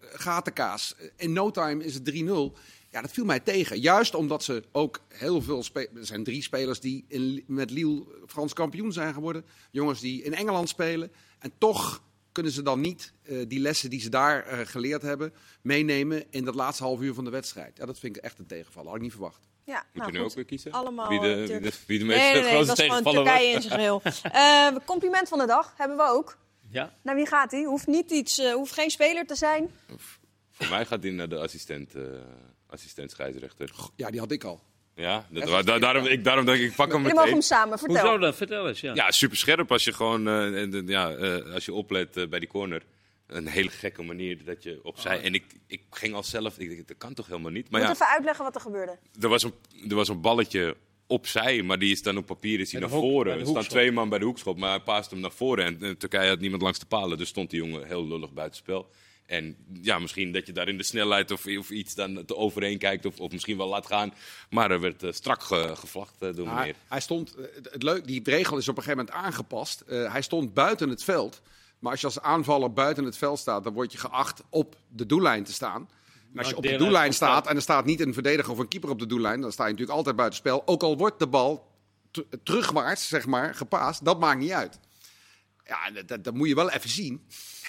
[0.00, 0.94] gatenkaas.
[1.16, 2.58] In no time is het 3-0.
[2.90, 3.80] Ja, dat viel mij tegen.
[3.80, 5.64] Juist omdat ze ook heel veel.
[5.74, 9.44] Er zijn drie spelers die in, met Lille Frans kampioen zijn geworden.
[9.70, 11.12] Jongens die in Engeland spelen.
[11.38, 12.02] En toch
[12.38, 16.44] kunnen ze dan niet uh, die lessen die ze daar uh, geleerd hebben meenemen in
[16.44, 17.76] dat laatste half uur van de wedstrijd?
[17.76, 18.86] Ja, dat vind ik echt een tegenval.
[18.86, 19.48] Had ik niet verwacht.
[19.64, 20.72] Ja, Moet nou, je nu ook weer kiezen?
[20.72, 23.62] Allemaal wie de, wie de, wie de meeste nee, nee, nee, grote tegenvallen Turkije in
[23.62, 24.02] zijn geheel.
[24.74, 26.38] uh, compliment van de dag hebben we ook.
[26.70, 26.94] Ja.
[27.02, 27.62] Naar wie gaat hij?
[27.62, 29.70] Hoeft, niet iets, uh, hoeft geen speler te zijn.
[30.50, 32.02] Voor mij gaat hij naar de assistent, uh,
[32.66, 33.70] assistent scheidsrechter.
[33.96, 34.62] Ja, die had ik al.
[34.98, 37.16] Ja, dat da daarom, ik, daarom denk ik, ik pak hem meteen.
[37.16, 38.00] Je mag hem samen, vertel.
[38.00, 38.34] Hoezo dan?
[38.34, 38.94] Vertel eens, ja.
[38.94, 42.48] Ja, super scherp als je gewoon, uh, ja, uh, als je oplet uh, bij die
[42.48, 42.82] corner.
[43.26, 45.18] Een hele gekke manier dat je opzij.
[45.18, 45.24] Oh.
[45.24, 47.70] En ik, ik ging al zelf, ik dacht, dat kan toch helemaal niet.
[47.70, 48.98] Maar Moet ja, even uitleggen wat er gebeurde.
[49.20, 49.54] Er was, een,
[49.88, 53.38] er was een balletje opzij, maar die is dan op papier is hij naar voren.
[53.40, 55.64] Er staan twee man bij de hoekschop, maar hij paast hem naar voren.
[55.64, 58.90] En, en Turkije had niemand langs de palen, dus stond die jongen heel lullig buitenspel.
[59.28, 62.78] En ja, misschien dat je daar in de snelheid of, of iets dan te overheen
[62.78, 64.14] kijkt of, of misschien wel laat gaan.
[64.50, 66.74] Maar er werd uh, strak ge, gevlacht uh, door meneer.
[66.88, 69.84] Hij stond, uh, het leuk, die regel is op een gegeven moment aangepast.
[69.86, 71.42] hij stond buiten het veld.
[71.78, 75.06] Maar als je als aanvaller buiten het veld staat, dan word je geacht op de
[75.06, 75.88] doellijn te staan.
[76.32, 78.68] En als je op de doellijn staat en er staat niet een verdediger of een
[78.68, 80.62] keeper op de doellijn, dan sta je natuurlijk altijd buiten spel.
[80.66, 81.66] Ook al wordt de bal
[82.42, 84.78] terugwaarts, zeg maar, gepaast, dat maakt niet uit.
[85.68, 87.26] Ja, dat, dat moet je wel even zien.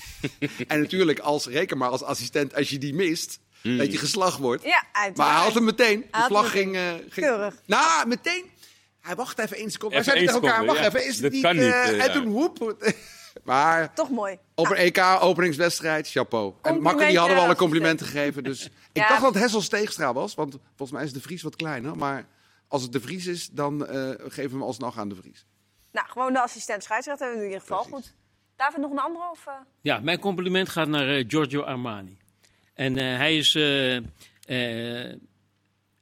[0.68, 3.78] en natuurlijk, als, reken maar als assistent, als je die mist, mm.
[3.78, 4.64] dat je geslacht wordt.
[4.64, 5.18] Ja, uiteraard.
[5.18, 6.06] Maar hij had hem meteen.
[6.12, 7.26] De vlag ging, uh, ging...
[7.28, 7.56] Keurig.
[7.66, 8.46] Nou, meteen.
[9.02, 9.96] Hij wacht even één seconde.
[9.96, 11.42] Wij zeiden tegen elkaar, wacht even, is het dat niet...
[11.42, 12.76] Kan niet uh, en toen woep.
[13.44, 13.94] maar...
[13.94, 14.38] Toch mooi.
[14.56, 16.54] Op een EK-openingswedstrijd, chapeau.
[16.62, 18.44] En Makker die hadden we al een compliment gegeven.
[18.44, 21.96] Dus ik dacht dat Hessels Steegstra was, want volgens mij is de Vries wat kleiner.
[21.96, 22.28] Maar
[22.68, 25.46] als het de Vries is, dan uh, geven we hem alsnog aan de Vries.
[25.92, 27.84] Nou, gewoon de assistent scheidsrechter hebben we in ieder geval.
[27.84, 28.16] Goed.
[28.56, 29.30] David, nog een andere?
[29.32, 29.54] Of, uh...
[29.82, 32.18] Ja, mijn compliment gaat naar uh, Giorgio Armani.
[32.74, 33.54] En uh, hij is.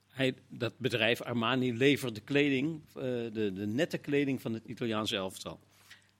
[0.08, 5.60] Hij, dat bedrijf Armani levert de kleding, de, de nette kleding van het Italiaanse elftal.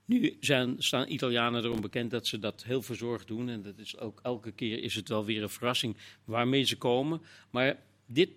[0.06, 3.50] Nu zijn, staan Italianen erom bekend dat ze dat heel verzorgd doen.
[3.50, 7.22] En dat is ook elke keer is het wel weer een verrassing waarmee ze komen.
[7.50, 8.30] Maar dit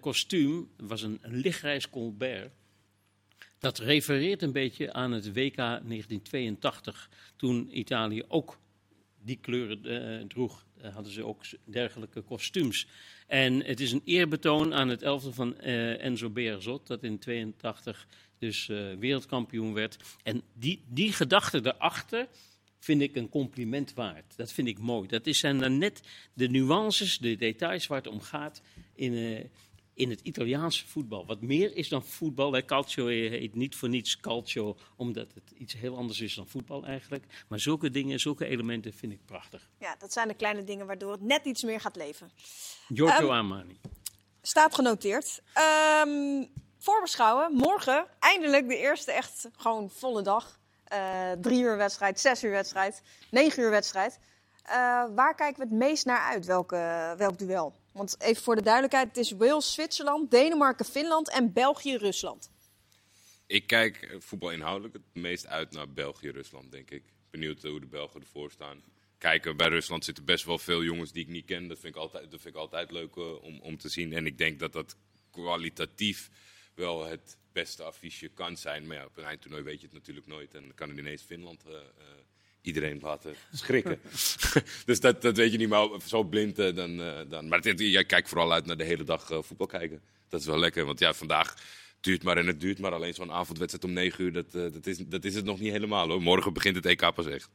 [0.00, 2.50] kostuum was een, een lichtreis Colbert.
[3.64, 8.58] Dat refereert een beetje aan het WK 1982, toen Italië ook
[9.22, 10.66] die kleuren uh, droeg.
[10.82, 12.86] Uh, hadden ze ook dergelijke kostuums.
[13.26, 18.06] En het is een eerbetoon aan het elfde van uh, Enzo Bearzot, dat in 82
[18.38, 18.66] dus
[18.98, 19.96] wereldkampioen werd.
[20.22, 22.28] En die, die gedachte daarachter
[22.78, 24.36] vind ik een compliment waard.
[24.36, 25.08] Dat vind ik mooi.
[25.08, 26.02] Dat zijn dan net
[26.34, 28.62] de nuances, de details waar het om gaat
[28.94, 29.50] in,
[29.94, 31.26] in het Italiaanse voetbal.
[31.26, 32.52] Wat meer is dan voetbal.
[32.52, 32.64] Hè.
[32.64, 37.24] Calcio heet niet voor niets calcio, omdat het iets heel anders is dan voetbal eigenlijk.
[37.48, 39.70] Maar zulke dingen, zulke elementen vind ik prachtig.
[39.78, 42.30] Ja, dat zijn de kleine dingen waardoor het net iets meer gaat leven.
[42.88, 43.80] Giorgio um, Armani.
[44.42, 45.42] Staat genoteerd.
[46.06, 46.46] Um,
[46.78, 47.52] voorbeschouwen.
[47.52, 50.58] Morgen eindelijk de eerste echt gewoon volle dag.
[50.92, 54.18] Uh, drie uur wedstrijd, zes uur wedstrijd, negen uur wedstrijd.
[54.66, 54.72] Uh,
[55.14, 56.46] waar kijken we het meest naar uit?
[56.46, 57.74] Welke, welk duel?
[57.94, 62.50] Want even voor de duidelijkheid, het is Wales, Zwitserland, Denemarken, Finland en België, Rusland.
[63.46, 67.02] Ik kijk voetbal inhoudelijk het meest uit naar België, Rusland, denk ik.
[67.30, 68.82] Benieuwd hoe de Belgen ervoor staan.
[69.18, 71.68] Kijken, bij Rusland zitten best wel veel jongens die ik niet ken.
[71.68, 74.12] Dat vind ik altijd, dat vind ik altijd leuk uh, om, om te zien.
[74.12, 74.96] En ik denk dat dat
[75.30, 76.30] kwalitatief
[76.74, 78.86] wel het beste affiche kan zijn.
[78.86, 80.54] Maar op een eindtoernooi weet je het natuurlijk nooit.
[80.54, 81.64] En dan kan het ineens Finland
[82.64, 84.00] iedereen laten schrikken.
[84.86, 87.48] dus dat, dat weet je niet, maar zo blind uh, dan, uh, dan.
[87.48, 90.00] Maar jij kijkt vooral uit naar de hele dag uh, voetbal kijken.
[90.28, 91.54] Dat is wel lekker, want ja, vandaag
[92.00, 92.92] duurt maar en het duurt maar.
[92.92, 96.08] Alleen zo'n avondwedstrijd om 9 uur, dat, dat, is, dat is het nog niet helemaal
[96.08, 96.22] hoor.
[96.22, 97.50] Morgen begint het EK pas echt.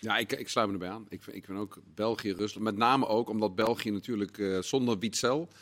[0.00, 1.06] Ja, ik, ik sluit me erbij aan.
[1.08, 2.64] Ik, ik vind ook België, Rusland.
[2.64, 5.52] Met name ook omdat België natuurlijk zonder Witzel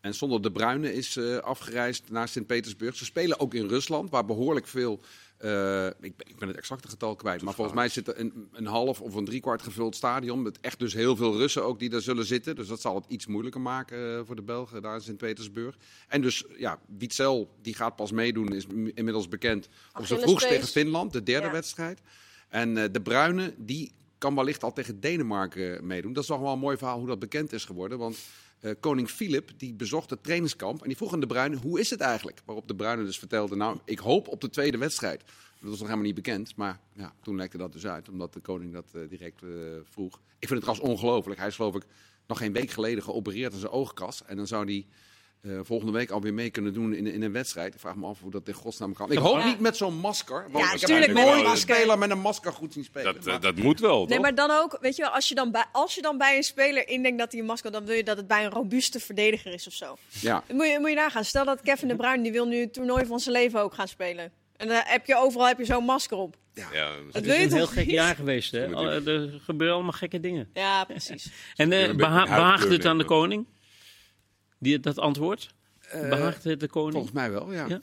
[0.00, 2.96] en zonder De Bruyne is afgereisd naar Sint-Petersburg.
[2.96, 5.00] Ze spelen ook in Rusland, waar behoorlijk veel
[5.44, 7.42] uh, ik, ben, ik, ben het exacte getal kwijt.
[7.42, 10.42] Maar volgens mij zit er een, een half of een driekwart gevuld stadion.
[10.42, 12.56] Met echt dus heel veel Russen ook die daar zullen zitten.
[12.56, 15.76] Dus dat zal het iets moeilijker maken uh, voor de Belgen daar in Sint-Petersburg.
[16.08, 19.68] En dus, ja, Witzel, die gaat pas meedoen, is inmiddels bekend.
[19.98, 21.52] Op zijn vroegst tegen Finland, de derde ja.
[21.52, 22.00] wedstrijd.
[22.48, 26.12] En uh, de Bruyne, die kan wellicht al tegen Denemarken meedoen.
[26.12, 27.98] Dat is toch wel een mooi verhaal hoe dat bekend is geworden.
[27.98, 28.18] Want
[28.62, 31.90] uh, koning Filip die bezocht het trainingskamp en die vroeg aan de Bruyne hoe is
[31.90, 32.42] het eigenlijk?
[32.44, 35.20] Waarop de Bruyne dus vertelde, nou ik hoop op de tweede wedstrijd.
[35.20, 38.40] Dat was nog helemaal niet bekend, maar ja, toen lekte dat dus uit, omdat de
[38.40, 39.50] koning dat uh, direct uh,
[39.84, 40.20] vroeg.
[40.38, 41.38] Ik vind het trouwens ongelooflijk.
[41.38, 41.86] Hij is geloof ik
[42.26, 44.86] nog geen week geleden geopereerd aan zijn oogkas en dan zou hij
[45.42, 47.74] uh, volgende week alweer mee kunnen doen in, in een wedstrijd.
[47.74, 49.12] Ik vraag me af hoe dat in godsnaam kan.
[49.12, 49.44] Ik hoop ja.
[49.44, 50.46] niet met zo'n masker.
[50.50, 53.14] Want ja, ik heb nooit een speler met een masker goed zien spelen.
[53.14, 55.50] Dat, uh, dat moet wel, Nee, maar dan ook, weet je wel, als je dan
[55.50, 57.72] bij, als je dan bij een speler indenkt dat hij een masker...
[57.72, 59.96] dan wil je dat het bij een robuuste verdediger is of zo.
[60.08, 60.44] Ja.
[60.46, 61.24] Dan moet je, moet je nagaan.
[61.24, 63.88] Stel dat Kevin de Bruyne, die wil nu het toernooi van zijn leven ook gaan
[63.88, 64.32] spelen.
[64.56, 66.36] En dan heb je overal heb je zo'n masker op.
[66.54, 68.52] Ja, ja het is een heel gek jaar geweest.
[68.52, 68.60] Hè?
[69.06, 70.48] Er gebeuren allemaal gekke dingen.
[70.52, 71.30] Ja, precies.
[71.56, 73.46] en uh, beha behaagt het aan de koning?
[74.62, 75.54] Die, dat antwoord?
[75.92, 76.92] Behaagt het de koning?
[76.92, 77.66] Volgens mij wel, ja.
[77.68, 77.80] ja?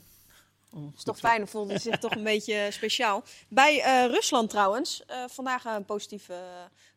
[0.74, 3.24] Oh, is toch fijn, voelde hij zich toch een beetje speciaal.
[3.50, 6.42] Bij uh, Rusland trouwens, uh, vandaag een positieve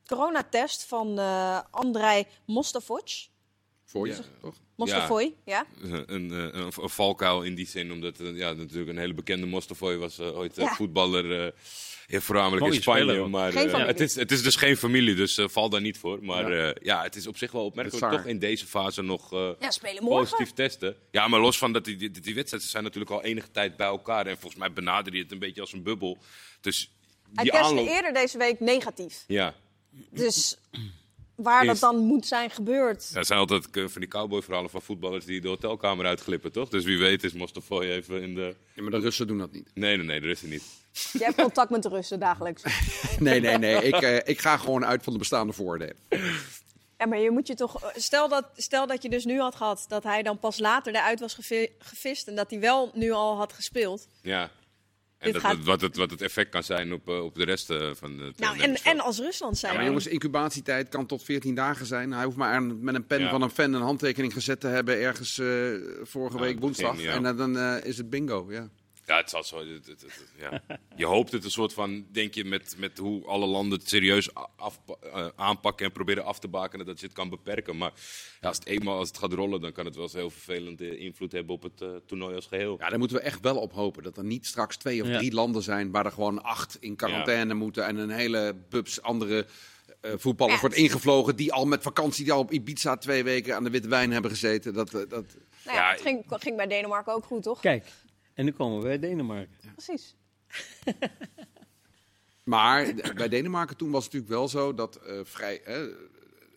[0.06, 3.08] coronatest van uh, Andrei Mostafoc.
[3.92, 4.54] Voor je, toch?
[4.76, 5.36] Ja.
[5.44, 5.66] ja.
[5.80, 9.96] Een, een, een, een, valkuil in die zin, omdat ja, natuurlijk een hele bekende Mostafoy
[9.96, 10.74] was ooit ja.
[10.74, 11.54] voetballer.
[12.06, 13.26] Ja, voornamelijk in Spanje.
[13.26, 16.24] Maar uh, het, is, het is dus geen familie, dus uh, val daar niet voor.
[16.24, 16.68] Maar ja.
[16.68, 20.52] Uh, ja, het is op zich wel opmerkelijk toch in deze fase nog ja, positief
[20.52, 20.96] testen.
[21.10, 23.86] Ja, maar los van dat die, die, die wedstrijden zijn natuurlijk al enige tijd bij
[23.86, 24.26] elkaar.
[24.26, 26.18] En volgens mij benader je het een beetje als een bubbel.
[26.60, 26.90] Dus
[27.34, 27.88] Hij testte aanloop...
[27.88, 29.24] eerder deze week negatief.
[29.26, 29.54] Ja.
[30.10, 30.56] Dus
[31.34, 33.08] waar dat dan moet zijn gebeurd.
[33.12, 36.68] Ja, het zijn altijd van die cowboy-verhalen van voetballers die de hotelkamer uitglippen, toch?
[36.68, 38.54] Dus wie weet is Mostafoy even in de...
[38.74, 39.70] Ja, maar de Russen doen dat niet.
[39.74, 40.64] Nee, nee, nee, de Russen niet.
[41.12, 42.62] Je hebt contact met de Russen dagelijks.
[43.18, 43.82] nee, nee, nee.
[43.82, 45.96] Ik, uh, ik ga gewoon uit van de bestaande voordelen.
[46.98, 47.92] Ja, maar je moet je toch.
[47.94, 51.20] Stel dat, stel dat je dus nu had gehad dat hij dan pas later eruit
[51.20, 51.34] was
[51.78, 54.08] gevist en dat hij wel nu al had gespeeld.
[54.20, 54.50] Ja.
[55.22, 58.32] En dat, wat, het, wat het effect kan zijn op, op de rest van de
[58.36, 59.72] Nou, en, en als Rusland zijn.
[59.72, 62.12] Ja, maar jongens, incubatietijd kan tot 14 dagen zijn.
[62.12, 65.40] Hij hoeft maar met een pen van een fan een handtekening gezet te hebben ergens
[66.02, 67.02] vorige week woensdag.
[67.02, 68.68] En dan is het bingo, ja.
[69.06, 69.64] Ja, het zal zo.
[70.38, 70.62] ja.
[70.96, 74.34] Je hoopt het een soort van, denk je, met, met hoe alle landen het serieus
[74.56, 77.76] af, uh, aanpakken en proberen af te bakenen, dat je het kan beperken.
[77.76, 77.92] Maar
[78.40, 80.98] ja, als het eenmaal als het gaat rollen, dan kan het wel eens heel vervelende
[80.98, 82.76] invloed hebben op het uh, toernooi als geheel.
[82.78, 84.02] Ja, daar moeten we echt wel op hopen.
[84.02, 87.54] Dat er niet straks twee of drie landen zijn waar er gewoon acht in quarantaine
[87.54, 89.46] moeten en een hele bubs andere
[90.02, 93.64] uh, voetballers wordt ingevlogen die al met vakantie, die al op Ibiza twee weken aan
[93.64, 94.74] de witte wijn hebben gezeten.
[94.74, 95.10] Dat, dat...
[95.64, 97.60] Nou ja, het ging, ging bij Denemarken ook goed, toch?
[97.60, 97.84] Kijk,
[98.34, 99.56] en nu komen we bij Denemarken.
[99.72, 100.14] Precies.
[102.44, 105.60] maar bij Denemarken toen was het natuurlijk wel zo dat uh, vrij.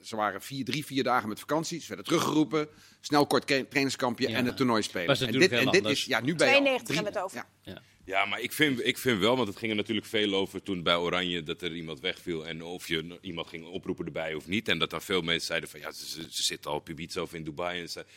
[0.02, 1.80] ze waren vier, drie, vier dagen met vakantie.
[1.80, 2.68] Ze werden teruggeroepen.
[3.02, 5.20] Snel kort trainingskampje en het toernooi spelen.
[5.20, 7.46] en dit, en dit is ja, nu bij 92 hebben we het over.
[7.62, 7.82] Ja.
[8.06, 10.84] Ja, maar ik vind, ik vind wel, want het ging er natuurlijk veel over toen
[10.84, 12.48] bij Oranje dat er iemand wegviel.
[12.48, 14.68] En of je iemand ging oproepen erbij of niet.
[14.68, 17.34] En dat dan veel mensen zeiden van ja, ze, ze zitten al op Ibiza of
[17.34, 17.82] in Dubai.
[17.82, 18.08] En ze, het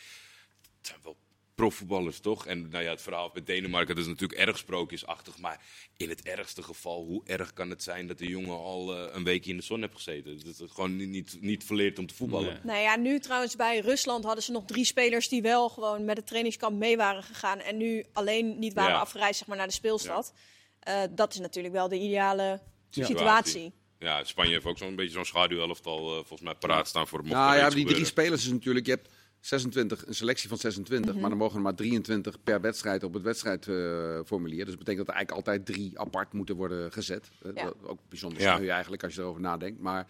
[0.81, 1.17] zijn wel
[1.59, 2.47] profvoetballers, toch?
[2.47, 5.39] En nou ja, het verhaal met Denemarken, dat is natuurlijk erg sprookjesachtig.
[5.39, 5.61] Maar
[5.97, 9.25] in het ergste geval, hoe erg kan het zijn dat de jongen al uh, een
[9.25, 10.45] weekje in de zon heeft gezeten?
[10.45, 12.53] Dat het gewoon niet, niet verleerd om te voetballen.
[12.53, 12.61] Nee.
[12.63, 16.17] Nou ja, nu trouwens bij Rusland hadden ze nog drie spelers die wel gewoon met
[16.17, 17.59] het trainingskamp mee waren gegaan.
[17.59, 20.33] En nu alleen niet waren afgereisd zeg maar, naar de speelstad.
[20.81, 21.03] Ja.
[21.03, 23.73] Uh, dat is natuurlijk wel de ideale situatie.
[23.99, 27.29] Ja, Spanje heeft ook zo'n beetje zo'n schaduwelftal uh, volgens mij paraat staan voor het
[27.29, 28.87] Nou ja, die drie spelers is natuurlijk.
[28.87, 29.09] Je hebt
[29.41, 31.21] 26, een selectie van 26, mhm.
[31.21, 34.65] maar dan mogen er maar 23 per wedstrijd op het wedstrijdformulier.
[34.65, 37.31] dus dat betekent dat er eigenlijk altijd drie apart moeten worden gezet.
[37.55, 37.73] Ja.
[37.83, 38.73] Ook bijzonder sneu ja.
[38.73, 39.81] eigenlijk als je erover nadenkt.
[39.81, 40.07] Maar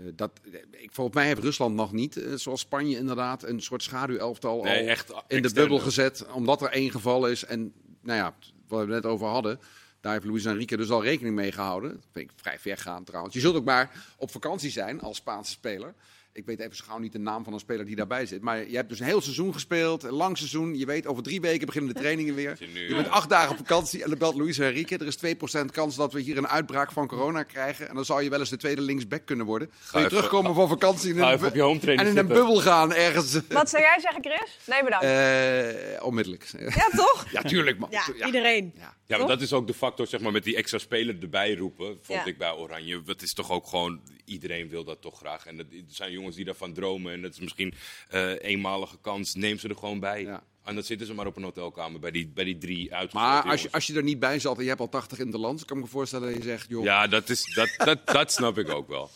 [0.00, 3.82] uh, dat, ik, volgens mij heeft Rusland nog niet, uh, zoals Spanje inderdaad, een soort
[3.82, 6.26] schaduwelftal nee, al echt in de bubbel gezet.
[6.26, 7.44] Omdat er één geval is.
[7.44, 8.34] En nou ja,
[8.68, 9.60] wat we het net over hadden.
[10.00, 11.90] Daar heeft Luis Enrique dus al rekening mee gehouden.
[11.90, 13.34] Dat vind ik vrij ver gaan trouwens.
[13.34, 15.94] Je zult ook maar op vakantie zijn als Spaanse speler.
[16.34, 18.42] Ik weet even zo gauw niet de naam van een speler die daarbij zit.
[18.42, 20.78] Maar je hebt dus een heel seizoen gespeeld, een lang seizoen.
[20.78, 22.56] Je weet, over drie weken beginnen de trainingen weer.
[22.88, 24.98] Je bent acht dagen op vakantie en dan belt Luis Enrique.
[24.98, 27.88] Er is 2% kans dat we hier een uitbraak van corona krijgen.
[27.88, 29.70] En dan zou je wel eens de tweede linksback kunnen worden.
[29.80, 33.32] Ga je terugkomen van vakantie en in een bubbel gaan ergens.
[33.48, 34.58] Wat zou jij zeggen, Chris?
[34.66, 35.04] Nee, bedankt.
[35.04, 36.50] Uh, onmiddellijk.
[36.58, 37.26] Ja, toch?
[37.32, 37.88] ja, tuurlijk man.
[37.90, 38.72] Ja, iedereen.
[38.76, 38.94] Ja.
[39.12, 41.98] Ja, maar dat is ook de factor, zeg maar, met die extra speler erbij roepen,
[42.00, 43.02] vond ik bij Oranje.
[43.06, 45.46] Het is toch ook gewoon, iedereen wil dat toch graag.
[45.46, 47.12] En er zijn jongens die daarvan dromen.
[47.12, 47.74] En dat is misschien
[48.14, 50.22] uh, eenmalige kans, neem ze er gewoon bij.
[50.22, 50.42] Ja.
[50.64, 53.12] En dan zitten ze maar op een hotelkamer bij die, bij die drie uit.
[53.12, 55.30] Maar als je, als je er niet bij zat en je hebt al 80 in
[55.30, 56.84] de land, kan ik me voorstellen dat je zegt, joh.
[56.84, 59.10] Ja, dat, is, dat, dat, dat snap ik ook wel.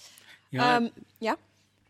[0.48, 0.76] Ja.
[0.76, 1.36] Um, ja?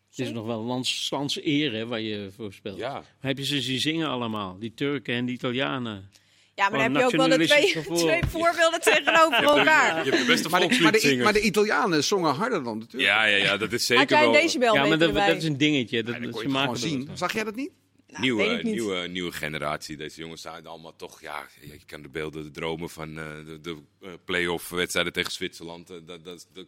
[0.09, 2.79] Het is nog wel lands, lands eer waar je voor speelt.
[2.79, 3.03] Ja.
[3.19, 4.59] Heb je ze zien zingen allemaal?
[4.59, 6.11] Die Turken en die Italianen.
[6.57, 10.05] Ja, maar dan heb je ook wel de twee, twee voorbeelden tegenover elkaar.
[10.05, 13.13] Je hebt de beste maar, de, maar, de, maar de Italianen zongen harder dan natuurlijk.
[13.13, 14.33] Ja, ja, ja dat is zeker wel...
[14.33, 16.03] deze Ja, maar dat, dat, is een dingetje.
[16.03, 17.09] Dat, ja, ze maken zien.
[17.15, 17.71] Zag jij dat niet?
[18.07, 19.97] Nou, nieuwe, nieuwe, nieuwe generatie.
[19.97, 23.61] Deze jongens zijn allemaal toch, ja, je kan de beelden, de dromen van uh, de,
[23.61, 25.91] de uh, play-off wedstrijden tegen Zwitserland.
[25.91, 26.67] Uh, dat, dat, dat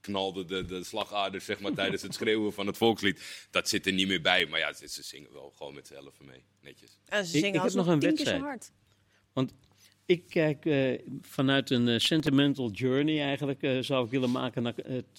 [0.00, 3.46] knalde de, de slagaders zeg maar, tijdens het schreeuwen van het volkslied.
[3.50, 4.46] Dat zit er niet meer bij.
[4.46, 6.44] Maar ja, ze, ze zingen wel gewoon met z'n elfen mee.
[6.60, 6.98] Netjes.
[7.06, 8.72] En ze zingen ik, ik heb nog een wedstrijd.
[9.36, 9.54] Want
[10.06, 14.74] ik kijk uh, vanuit een uh, sentimental journey eigenlijk, uh, zou ik willen maken naar
[14.76, 15.18] het,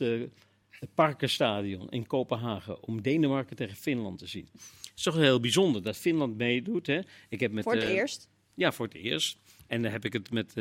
[0.69, 2.83] het Parkenstadion in Kopenhagen.
[2.83, 4.49] Om Denemarken tegen Finland te zien.
[4.53, 6.87] Het is toch heel bijzonder dat Finland meedoet.
[6.87, 6.99] Hè?
[7.29, 8.29] Ik heb met, voor het eerst?
[8.53, 9.37] Ja, voor het eerst.
[9.67, 10.53] En daar heb ik het met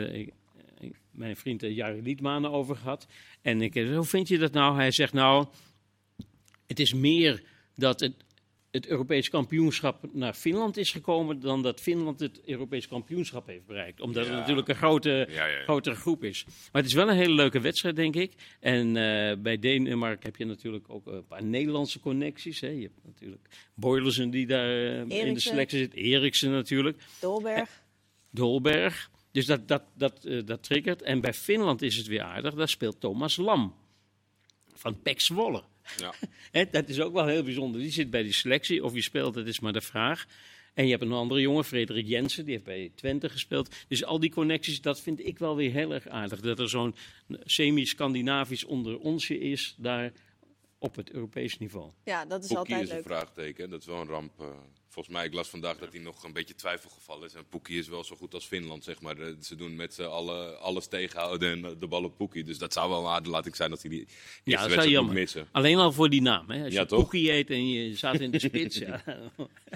[1.11, 3.07] mijn vriend Jari Liedmanen over gehad.
[3.43, 4.77] En ik hoe vind je dat nou?
[4.77, 5.47] Hij zegt nou,
[6.67, 7.43] het is meer
[7.75, 8.26] dat het
[8.77, 14.01] het Europees kampioenschap naar Finland is gekomen dan dat Finland het Europees kampioenschap heeft bereikt.
[14.01, 15.29] Omdat het natuurlijk een grote,
[15.65, 16.45] grotere groep is.
[16.45, 18.33] Maar het is wel een hele leuke wedstrijd, denk ik.
[18.61, 22.61] En uh, bij Denemarken heb je natuurlijk ook een paar Nederlandse connecties.
[22.61, 22.69] Hè.
[22.69, 25.95] Je hebt natuurlijk Boylersen die daar uh, in de selectie zit.
[25.95, 27.03] Eriksen natuurlijk.
[27.21, 27.85] Dolberg.
[28.31, 29.11] Dolberg.
[29.33, 31.03] Dus dat, dat, dat, uh, dat triggert.
[31.03, 32.55] En bij Finland is het weer aardig.
[32.55, 33.75] Daar speelt Thomas Lam.
[34.75, 35.63] Van Pek Zwolle.
[35.99, 36.65] Ja.
[36.71, 37.81] dat is ook wel heel bijzonder.
[37.81, 38.85] Die zit bij die selectie.
[38.85, 40.27] Of wie speelt, dat is maar de vraag.
[40.75, 43.75] En je hebt een andere jongen, Frederik Jensen, die heeft bij Twente gespeeld.
[43.89, 46.41] Dus al die connecties, dat vind ik wel weer heel erg aardig.
[46.41, 46.95] Dat er zo'n
[47.45, 50.13] semi-Scandinavisch onder onsje is daar
[50.79, 51.91] op het Europees niveau.
[52.05, 52.99] Ja, dat is altijd is leuk.
[52.99, 54.41] een vraagteken, dat is wel een ramp.
[54.41, 54.47] Uh
[54.97, 57.35] volgens mij, ik las vandaag dat hij nog een beetje twijfelgevallen is.
[57.35, 59.17] En Poekie is wel zo goed als Finland, zeg maar.
[59.41, 62.45] Ze doen met z'n allen alles tegenhouden en eh, de bal op Poekie.
[62.45, 64.09] Dus dat zou wel een aderlating zijn dat hij die
[64.45, 65.49] ja, dat wedstrijd moet missen.
[65.53, 66.65] Alleen al voor die naam, hè.
[66.65, 69.03] Als je Poekie eet en je staat in de spits, ja.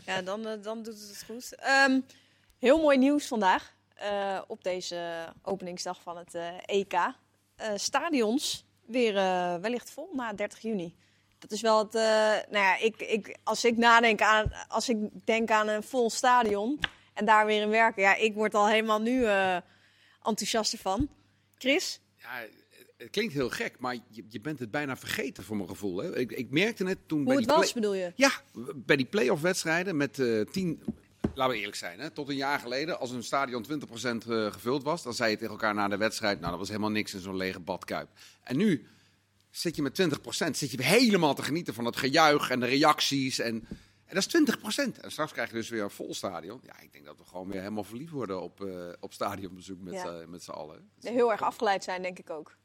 [0.07, 1.57] ja, dan, uh, dan doet het het goed.
[1.89, 2.05] Um,
[2.59, 3.75] heel mooi nieuws vandaag.
[4.47, 6.95] op deze openingsdag van het EK.
[7.75, 9.15] stadions weer
[9.61, 10.95] wellicht vol na 30 juni.
[11.39, 11.93] Dat is wel het.
[12.51, 14.53] nou ja, ik, ik, als ik nadenk aan.
[14.69, 16.79] Als ik denk aan een vol stadion.
[17.15, 18.03] En daar weer in werken.
[18.03, 19.25] Ja, ik word al helemaal nu
[20.23, 21.09] enthousiast ervan.
[21.59, 22.01] Chris?
[22.17, 22.47] Ja,
[23.01, 25.97] het klinkt heel gek, maar je, je bent het bijna vergeten voor mijn gevoel.
[25.97, 26.19] Hè?
[26.19, 27.19] Ik, ik merkte het toen.
[27.19, 28.13] Hoe bij het die was, bedoel je?
[28.15, 28.31] Ja,
[28.75, 30.83] bij die play-off wedstrijden met uh, tien.
[31.35, 32.11] Laten we eerlijk zijn, hè?
[32.11, 35.53] tot een jaar geleden, als een stadion 20% uh, gevuld was, dan zei je tegen
[35.53, 38.09] elkaar na de wedstrijd: Nou, dat was helemaal niks in zo'n lege badkuip.
[38.43, 38.87] En nu
[39.51, 43.39] zit je met 20%, zit je helemaal te genieten van het gejuich en de reacties.
[43.39, 43.67] En
[44.11, 44.57] en dat is
[44.99, 46.61] 20% En straks krijg je dus weer een vol stadion.
[46.63, 49.95] Ja, ik denk dat we gewoon weer helemaal verliefd worden op, uh, op stadionbezoek met,
[49.95, 50.25] ja.
[50.29, 50.91] met z'n allen.
[51.01, 52.57] Heel erg afgeleid zijn, denk ik ook.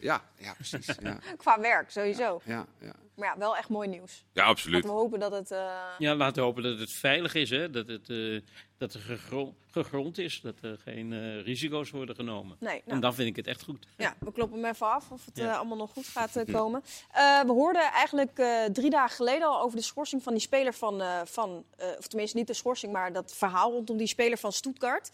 [0.00, 0.86] Ja, ja precies.
[1.02, 1.18] Ja.
[1.36, 2.40] Qua werk, sowieso.
[2.44, 4.24] Ja, ja, Maar ja, wel echt mooi nieuws.
[4.32, 4.74] Ja, absoluut.
[4.74, 5.50] Laten we hopen dat het...
[5.50, 5.72] Uh...
[5.98, 7.70] Ja, laten we hopen dat het veilig is, hè?
[7.70, 8.40] Dat het, uh,
[8.78, 12.56] dat het gegrond, gegrond is, dat er geen uh, risico's worden genomen.
[12.60, 12.82] Nee, nou.
[12.90, 13.86] En dan vind ik het echt goed.
[13.96, 15.56] Ja, we kloppen hem even af of het ja.
[15.56, 16.82] allemaal nog goed gaat komen.
[17.12, 18.42] we hoorden eigenlijk
[18.72, 21.02] drie dagen geleden al over de schorsing van die speler van...
[21.24, 21.64] van
[21.98, 25.10] of tenminste niet de schorsing, maar dat verhaal rondom die speler van Stuttgart...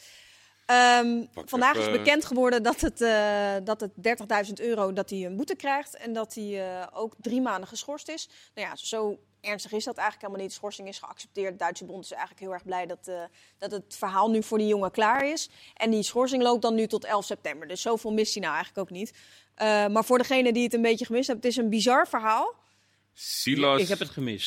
[0.71, 3.91] Um, vandaag is bekend geworden dat het, uh, dat het
[4.47, 8.09] 30.000 euro dat hij een boete krijgt en dat hij uh, ook drie maanden geschorst
[8.09, 8.29] is.
[8.55, 10.51] Nou ja, zo ernstig is dat eigenlijk helemaal niet.
[10.51, 11.53] De schorsing is geaccepteerd.
[11.53, 13.23] De Duitse bond is eigenlijk heel erg blij dat, uh,
[13.59, 15.49] dat het verhaal nu voor die jongen klaar is.
[15.75, 17.69] En die schorsing loopt dan nu tot 11 september.
[17.69, 19.13] Dus zoveel mist hij nou eigenlijk ook niet.
[19.93, 22.55] maar voor degene die het een beetje gemist hebben, het is een bizar verhaal.
[23.15, 24.39] Silas ik heb het gemist.
[24.39, 24.47] Dus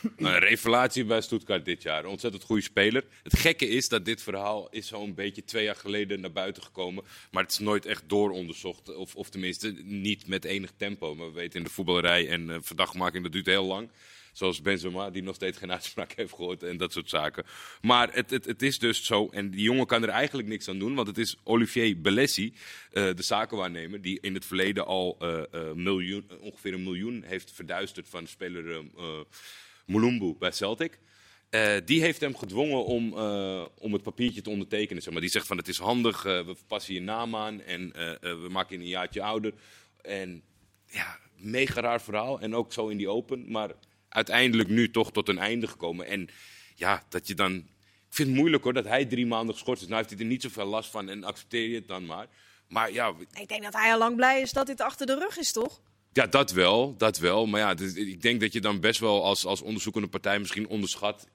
[0.16, 2.04] een revelatie bij Stuttgart dit jaar.
[2.04, 3.04] Een ontzettend goede speler.
[3.22, 7.04] Het gekke is dat dit verhaal is zo'n beetje twee jaar geleden naar buiten gekomen.
[7.30, 8.94] Maar het is nooit echt dooronderzocht.
[8.94, 11.14] Of, of tenminste niet met enig tempo.
[11.14, 13.90] Maar we weten in de voetballerij en uh, verdachtmaking dat duurt heel lang.
[14.36, 17.44] Zoals Benzema, die nog steeds geen uitspraak heeft gehoord en dat soort zaken.
[17.80, 20.78] Maar het, het, het is dus zo, en die jongen kan er eigenlijk niks aan
[20.78, 22.54] doen, want het is Olivier Belessi, uh,
[23.14, 28.08] de zakenwaarnemer, die in het verleden al uh, uh, miljoen, ongeveer een miljoen heeft verduisterd
[28.08, 28.84] van speler
[29.86, 30.98] Mulumbu bij Celtic.
[31.84, 33.12] Die heeft hem gedwongen om,
[33.78, 35.02] om het papiertje te ondertekenen.
[35.02, 35.22] Zeg maar.
[35.22, 38.82] Die zegt van het is handig, we passen je naam aan en we maken je
[38.82, 39.52] een jaartje ouder.
[40.02, 40.42] En
[40.86, 42.40] ja, mega raar verhaal.
[42.40, 43.50] En ook zo in die open.
[43.50, 43.70] Maar
[44.16, 46.06] uiteindelijk nu toch tot een einde gekomen.
[46.06, 46.28] En
[46.74, 47.54] ja, dat je dan.
[48.08, 49.88] Ik vind het moeilijk hoor dat hij drie maanden geschorst is.
[49.88, 52.26] Nou heeft hij er niet zoveel last van en accepteer je het dan maar.
[52.68, 53.12] Maar ja.
[53.40, 55.80] Ik denk dat hij al lang blij is dat dit achter de rug is, toch?
[56.16, 57.46] Ja, dat wel, dat wel.
[57.46, 60.68] Maar ja, dus, ik denk dat je dan best wel als, als onderzoekende partij misschien
[60.68, 61.26] onderschat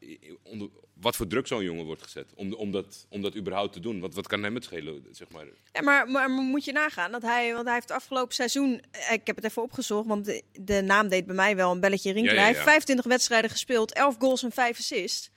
[0.43, 2.33] onder, wat voor druk zo'n jongen wordt gezet.
[2.35, 3.99] Om, om, dat, om dat überhaupt te doen.
[3.99, 5.45] Want wat kan hem het schelen, zeg maar.
[5.71, 9.27] Ja, maar, maar, moet je nagaan dat hij, want hij heeft afgelopen seizoen, eh, ik
[9.27, 12.37] heb het even opgezocht, want de, de naam deed bij mij wel een belletje rinkelen.
[12.37, 15.29] Hij heeft 25 wedstrijden gespeeld, 11 goals en 5 assists.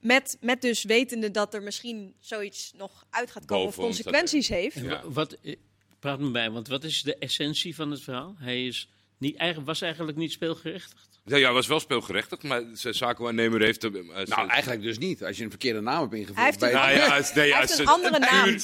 [0.00, 4.80] Met, met dus wetende dat er misschien zoiets nog uit gaat komen of consequenties heeft.
[5.04, 5.56] Wat, eh,
[5.98, 8.34] praat me bij, want wat is de essentie van het verhaal?
[8.38, 8.88] Hij is
[9.18, 11.07] niet, was eigenlijk niet speelgerechtigd.
[11.28, 13.84] Ja, ja, was wel speelgerechtigd, maar zijn zakenwaarnemer heeft...
[13.84, 13.92] Uh,
[14.24, 15.24] nou, eigenlijk dus niet.
[15.24, 16.36] Als je een verkeerde naam hebt ingevuld.
[16.36, 18.58] Hij heeft een, nou, ja, nee, hij heeft een andere naam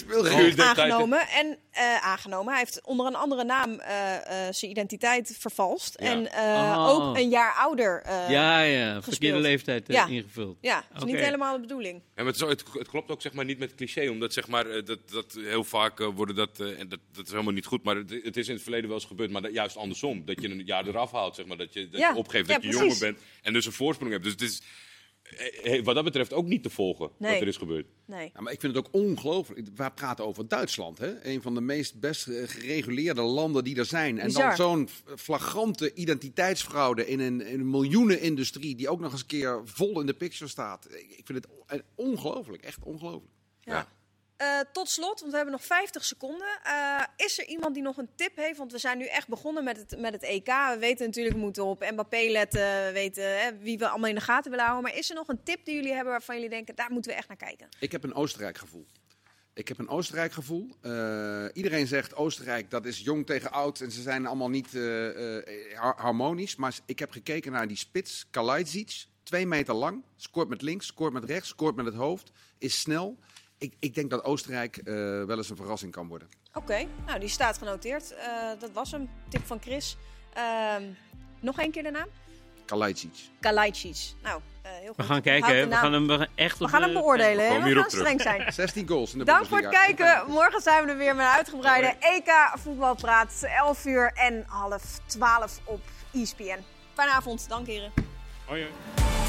[0.56, 1.28] aangenomen.
[1.28, 2.48] En, uh, aangenomen.
[2.52, 3.86] Hij heeft onder een andere naam uh,
[4.50, 5.96] zijn identiteit vervalst.
[6.00, 6.06] Ja.
[6.06, 6.88] En oh.
[6.88, 9.02] ook een jaar ouder Ja, ja.
[9.02, 10.06] Verkeerde leeftijd ja.
[10.06, 10.58] ingevuld.
[10.60, 11.14] Ja, dat is okay.
[11.14, 11.94] niet helemaal de bedoeling.
[11.94, 14.10] Ja, maar het, zo, het, het, klopt ook zeg maar, niet met het cliché.
[14.10, 16.60] Omdat zeg maar, dat, dat heel vaak worden dat...
[16.60, 17.82] en dat, dat is helemaal niet goed.
[17.82, 19.30] Maar het, het, is in het verleden wel eens gebeurd.
[19.30, 20.24] Maar dat, juist andersom.
[20.24, 21.34] Dat je een jaar eraf haalt.
[21.34, 24.12] Zeg maar, dat je, dat je opgeeft dat je jonger bent en dus een voorsprong
[24.12, 24.24] hebt.
[24.24, 24.62] Dus het is
[25.24, 27.86] eh, eh, wat dat betreft ook niet te volgen wat er is gebeurd.
[28.06, 28.30] Nee.
[28.34, 29.68] Ja, maar ik vind het ook ongelooflijk.
[29.74, 31.24] We praten over Duitsland, hè?
[31.24, 34.18] een van de meest best gereguleerde landen die er zijn.
[34.18, 39.26] En dan zo'n flagrante identiteitsfraude in een, in een miljoenenindustrie die ook nog eens een
[39.26, 40.88] keer vol in de picture staat.
[40.90, 43.32] Ik vind het ongelooflijk, echt ongelooflijk.
[43.60, 43.88] ja.
[44.44, 46.58] Uh, tot slot, want we hebben nog 50 seconden.
[46.66, 48.58] Uh, is er iemand die nog een tip heeft?
[48.58, 50.46] Want we zijn nu echt begonnen met het, met het EK.
[50.46, 52.60] We weten natuurlijk, we moeten op Mbappé letten.
[52.60, 54.90] We weten hè, wie we allemaal in de gaten willen houden.
[54.90, 57.16] Maar is er nog een tip die jullie hebben waarvan jullie denken, daar moeten we
[57.16, 57.68] echt naar kijken?
[57.78, 58.86] Ik heb een Oostenrijk gevoel.
[59.54, 60.68] Ik heb een Oostenrijk gevoel.
[60.82, 63.80] Uh, iedereen zegt Oostenrijk, dat is jong tegen oud.
[63.80, 64.68] En ze zijn allemaal niet
[65.96, 66.56] harmonisch.
[66.56, 69.04] Maar ik heb gekeken naar die spits, Kalajdzic.
[69.22, 72.30] Twee meter lang, scoort met links, scoort met rechts, scoort met het hoofd.
[72.58, 73.18] Is snel
[73.64, 74.94] ik, ik denk dat Oostenrijk uh,
[75.24, 76.28] wel eens een verrassing kan worden.
[76.54, 78.12] Oké, nou die staat genoteerd.
[78.12, 79.10] Uh, dat was hem.
[79.28, 79.96] Tip van Chris.
[80.36, 80.74] Uh,
[81.40, 82.08] nog één keer de naam?
[82.64, 83.14] Kalajdzic.
[83.40, 83.96] Kalajdzic.
[84.22, 84.96] Nou, uh, heel goed.
[84.96, 85.68] We gaan kijken.
[85.68, 87.62] We gaan hem echt We gaan hem beoordelen.
[87.62, 88.52] We gaan streng zijn.
[88.52, 90.24] 16 goals in de Dank voor het kijken.
[90.28, 93.42] Morgen zijn we er weer met een uitgebreide EK voetbalpraat.
[93.42, 95.80] 11 uur en half 12 op
[96.12, 96.58] ESPN.
[96.94, 97.48] Fijne avond.
[97.48, 97.92] Dank heren.
[98.46, 98.62] Hoi.
[98.62, 99.23] hoi.